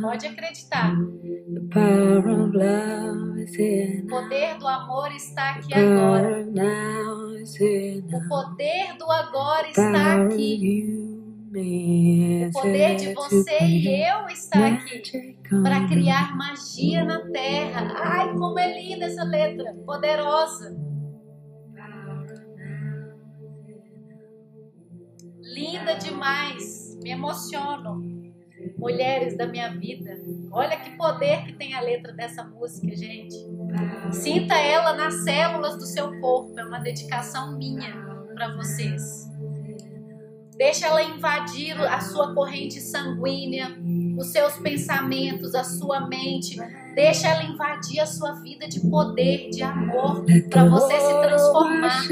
Pode 0.00 0.26
acreditar. 0.26 0.94
O 0.94 1.68
poder 4.08 4.58
do 4.58 4.68
amor 4.68 5.12
está 5.12 5.50
aqui 5.50 5.74
agora. 5.74 6.46
O 8.12 8.28
poder 8.28 8.96
do 8.96 9.10
agora 9.10 9.68
está 9.68 10.22
aqui. 10.24 11.06
O 11.52 12.52
poder 12.52 12.96
de 12.96 13.12
você 13.12 13.58
e 13.64 14.04
eu 14.08 14.28
está 14.28 14.68
aqui 14.68 15.36
para 15.62 15.88
criar 15.88 16.36
magia 16.36 17.04
na 17.04 17.20
terra. 17.30 17.92
Ai, 17.96 18.32
como 18.34 18.58
é 18.58 18.80
linda 18.80 19.06
essa 19.06 19.24
letra, 19.24 19.74
poderosa. 19.84 20.78
Linda 25.42 25.96
demais, 25.96 26.96
me 27.02 27.10
emociono 27.10 28.09
mulheres 28.76 29.36
da 29.36 29.46
minha 29.46 29.68
vida. 29.68 30.18
Olha 30.50 30.76
que 30.78 30.96
poder 30.96 31.44
que 31.44 31.52
tem 31.52 31.74
a 31.74 31.80
letra 31.80 32.12
dessa 32.12 32.44
música, 32.44 32.94
gente. 32.96 33.36
Sinta 34.12 34.54
ela 34.56 34.94
nas 34.94 35.22
células 35.24 35.76
do 35.76 35.86
seu 35.86 36.20
corpo, 36.20 36.58
é 36.58 36.64
uma 36.64 36.78
dedicação 36.78 37.56
minha 37.56 37.92
para 38.34 38.56
vocês. 38.56 39.30
Deixa 40.56 40.86
ela 40.88 41.02
invadir 41.02 41.72
a 41.80 42.00
sua 42.00 42.34
corrente 42.34 42.80
sanguínea, 42.82 43.78
os 44.18 44.30
seus 44.30 44.58
pensamentos, 44.58 45.54
a 45.54 45.64
sua 45.64 46.06
mente. 46.06 46.58
Deixa 46.94 47.28
ela 47.28 47.44
invadir 47.44 48.00
a 48.00 48.06
sua 48.06 48.34
vida 48.42 48.68
de 48.68 48.80
poder, 48.80 49.48
de 49.48 49.62
amor, 49.62 50.22
para 50.50 50.66
você 50.66 51.00
se 51.00 51.20
transformar. 51.22 52.02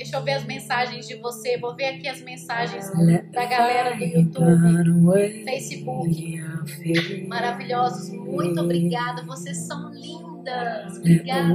Deixa 0.00 0.16
eu 0.16 0.22
ver 0.22 0.32
as 0.32 0.46
mensagens 0.46 1.06
de 1.06 1.14
você. 1.16 1.58
Vou 1.58 1.76
ver 1.76 1.84
aqui 1.84 2.08
as 2.08 2.22
mensagens 2.22 2.90
da 3.32 3.44
galera 3.44 3.94
do 3.94 4.02
YouTube, 4.02 5.44
Facebook. 5.44 6.40
Maravilhosos. 7.28 8.08
Muito 8.08 8.58
obrigada. 8.62 9.22
Vocês 9.26 9.58
são 9.58 9.92
lindas. 9.92 10.96
Obrigada. 10.96 11.54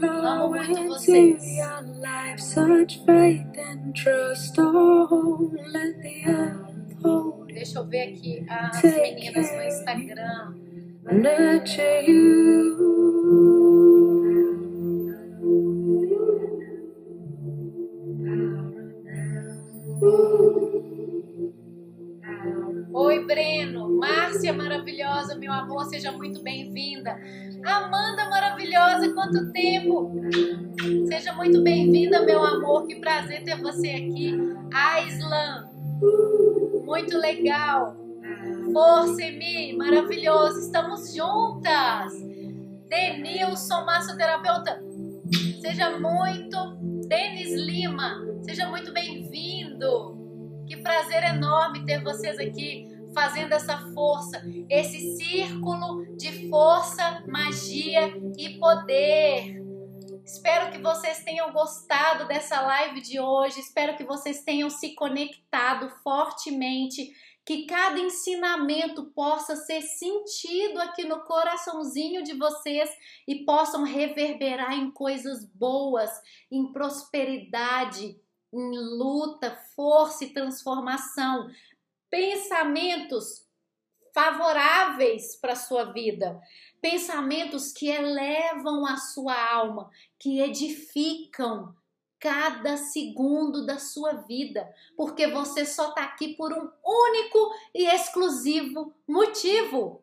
Amo 0.00 0.48
muito 0.48 0.82
vocês. 0.86 1.42
Deixa 7.48 7.80
eu 7.80 7.86
ver 7.86 8.14
aqui 8.14 8.46
as 8.48 8.82
meninas 8.82 9.52
no 9.52 9.62
Instagram. 9.62 10.54
Nurture 11.04 12.10
you. 12.10 13.97
Márcia 24.38 24.52
maravilhosa, 24.52 25.34
meu 25.34 25.52
amor, 25.52 25.86
seja 25.86 26.12
muito 26.12 26.40
bem-vinda. 26.44 27.10
Amanda 27.64 28.30
maravilhosa, 28.30 29.12
quanto 29.12 29.50
tempo! 29.50 30.12
Seja 31.08 31.32
muito 31.32 31.60
bem-vinda, 31.60 32.22
meu 32.22 32.40
amor. 32.44 32.86
Que 32.86 33.00
prazer 33.00 33.42
ter 33.42 33.60
você 33.60 33.88
aqui. 33.88 34.38
Aislan, 34.72 35.68
muito 36.84 37.18
legal. 37.18 37.96
Força 38.72 39.20
em 39.22 39.38
mim, 39.38 39.76
maravilhoso. 39.76 40.60
Estamos 40.60 41.12
juntas. 41.12 42.12
Denilson, 42.88 43.84
massoterapeuta, 43.84 44.80
seja 45.60 45.98
muito. 45.98 46.76
Denis 47.08 47.54
Lima, 47.54 48.24
seja 48.42 48.68
muito 48.68 48.92
bem-vindo. 48.92 50.16
Que 50.64 50.76
prazer 50.76 51.24
enorme 51.24 51.84
ter 51.84 52.04
vocês 52.04 52.38
aqui 52.38 52.97
fazendo 53.18 53.52
essa 53.52 53.76
força, 53.92 54.40
esse 54.70 55.16
círculo 55.16 56.16
de 56.16 56.48
força, 56.48 57.24
magia 57.26 58.16
e 58.38 58.60
poder. 58.60 59.60
Espero 60.24 60.70
que 60.70 60.78
vocês 60.78 61.24
tenham 61.24 61.52
gostado 61.52 62.28
dessa 62.28 62.60
live 62.60 63.00
de 63.00 63.18
hoje. 63.18 63.58
Espero 63.58 63.96
que 63.96 64.04
vocês 64.04 64.44
tenham 64.44 64.70
se 64.70 64.94
conectado 64.94 65.90
fortemente. 66.04 67.10
Que 67.44 67.66
cada 67.66 67.98
ensinamento 67.98 69.06
possa 69.06 69.56
ser 69.56 69.82
sentido 69.82 70.78
aqui 70.78 71.04
no 71.04 71.24
coraçãozinho 71.24 72.22
de 72.22 72.34
vocês 72.34 72.88
e 73.26 73.44
possam 73.44 73.82
reverberar 73.82 74.74
em 74.74 74.92
coisas 74.92 75.44
boas, 75.44 76.10
em 76.52 76.70
prosperidade, 76.72 78.16
em 78.52 78.78
luta, 78.96 79.58
força 79.74 80.24
e 80.24 80.32
transformação, 80.32 81.50
pensamentos 82.10 83.46
favoráveis 84.12 85.36
para 85.36 85.52
a 85.52 85.56
sua 85.56 85.92
vida, 85.92 86.40
pensamentos 86.80 87.72
que 87.72 87.88
elevam 87.88 88.86
a 88.86 88.96
sua 88.96 89.34
alma, 89.52 89.90
que 90.18 90.40
edificam 90.40 91.74
cada 92.18 92.76
segundo 92.76 93.64
da 93.64 93.78
sua 93.78 94.12
vida, 94.12 94.68
porque 94.96 95.28
você 95.28 95.64
só 95.64 95.90
está 95.90 96.02
aqui 96.02 96.34
por 96.34 96.52
um 96.52 96.68
único 96.84 97.54
e 97.74 97.86
exclusivo 97.86 98.92
motivo: 99.06 100.02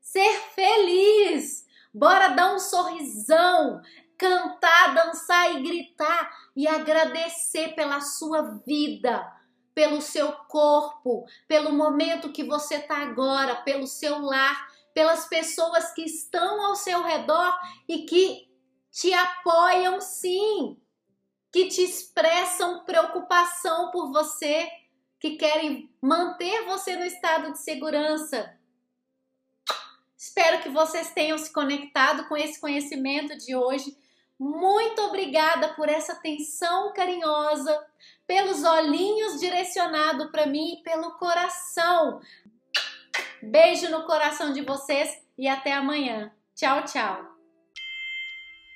ser 0.00 0.32
feliz. 0.54 1.68
Bora 1.92 2.28
dar 2.28 2.54
um 2.54 2.58
sorrisão, 2.60 3.82
cantar, 4.16 4.94
dançar 4.94 5.56
e 5.56 5.62
gritar 5.62 6.30
e 6.54 6.68
agradecer 6.68 7.74
pela 7.74 8.00
sua 8.00 8.42
vida, 8.64 9.26
pelo 9.74 10.00
seu 10.00 10.32
corpo, 10.48 11.26
pelo 11.46 11.72
momento 11.72 12.32
que 12.32 12.44
você 12.44 12.76
está 12.76 12.98
agora, 12.98 13.56
pelo 13.56 13.86
seu 13.86 14.20
lar, 14.20 14.68
pelas 14.92 15.26
pessoas 15.26 15.92
que 15.92 16.02
estão 16.02 16.64
ao 16.66 16.76
seu 16.76 17.02
redor 17.02 17.56
e 17.88 18.04
que 18.04 18.48
te 18.90 19.12
apoiam 19.12 20.00
sim 20.00 20.80
que 21.52 21.66
te 21.66 21.82
expressam 21.82 22.84
preocupação 22.84 23.90
por 23.90 24.12
você, 24.12 24.68
que 25.18 25.36
querem 25.36 25.92
manter 26.00 26.64
você 26.64 26.96
no 26.96 27.04
estado 27.04 27.52
de 27.52 27.58
segurança. 27.58 28.56
Espero 30.16 30.62
que 30.62 30.68
vocês 30.68 31.12
tenham 31.12 31.36
se 31.38 31.52
conectado 31.52 32.28
com 32.28 32.36
esse 32.36 32.60
conhecimento 32.60 33.36
de 33.36 33.56
hoje. 33.56 33.96
Muito 34.40 35.02
obrigada 35.02 35.74
por 35.74 35.86
essa 35.86 36.14
atenção 36.14 36.94
carinhosa, 36.94 37.86
pelos 38.26 38.64
olhinhos 38.64 39.38
direcionados 39.38 40.30
para 40.30 40.46
mim 40.46 40.78
e 40.78 40.82
pelo 40.82 41.18
coração. 41.18 42.22
Beijo 43.42 43.90
no 43.90 44.06
coração 44.06 44.50
de 44.54 44.62
vocês 44.62 45.22
e 45.36 45.46
até 45.46 45.74
amanhã. 45.74 46.32
Tchau, 46.54 46.82
tchau. 46.84 47.29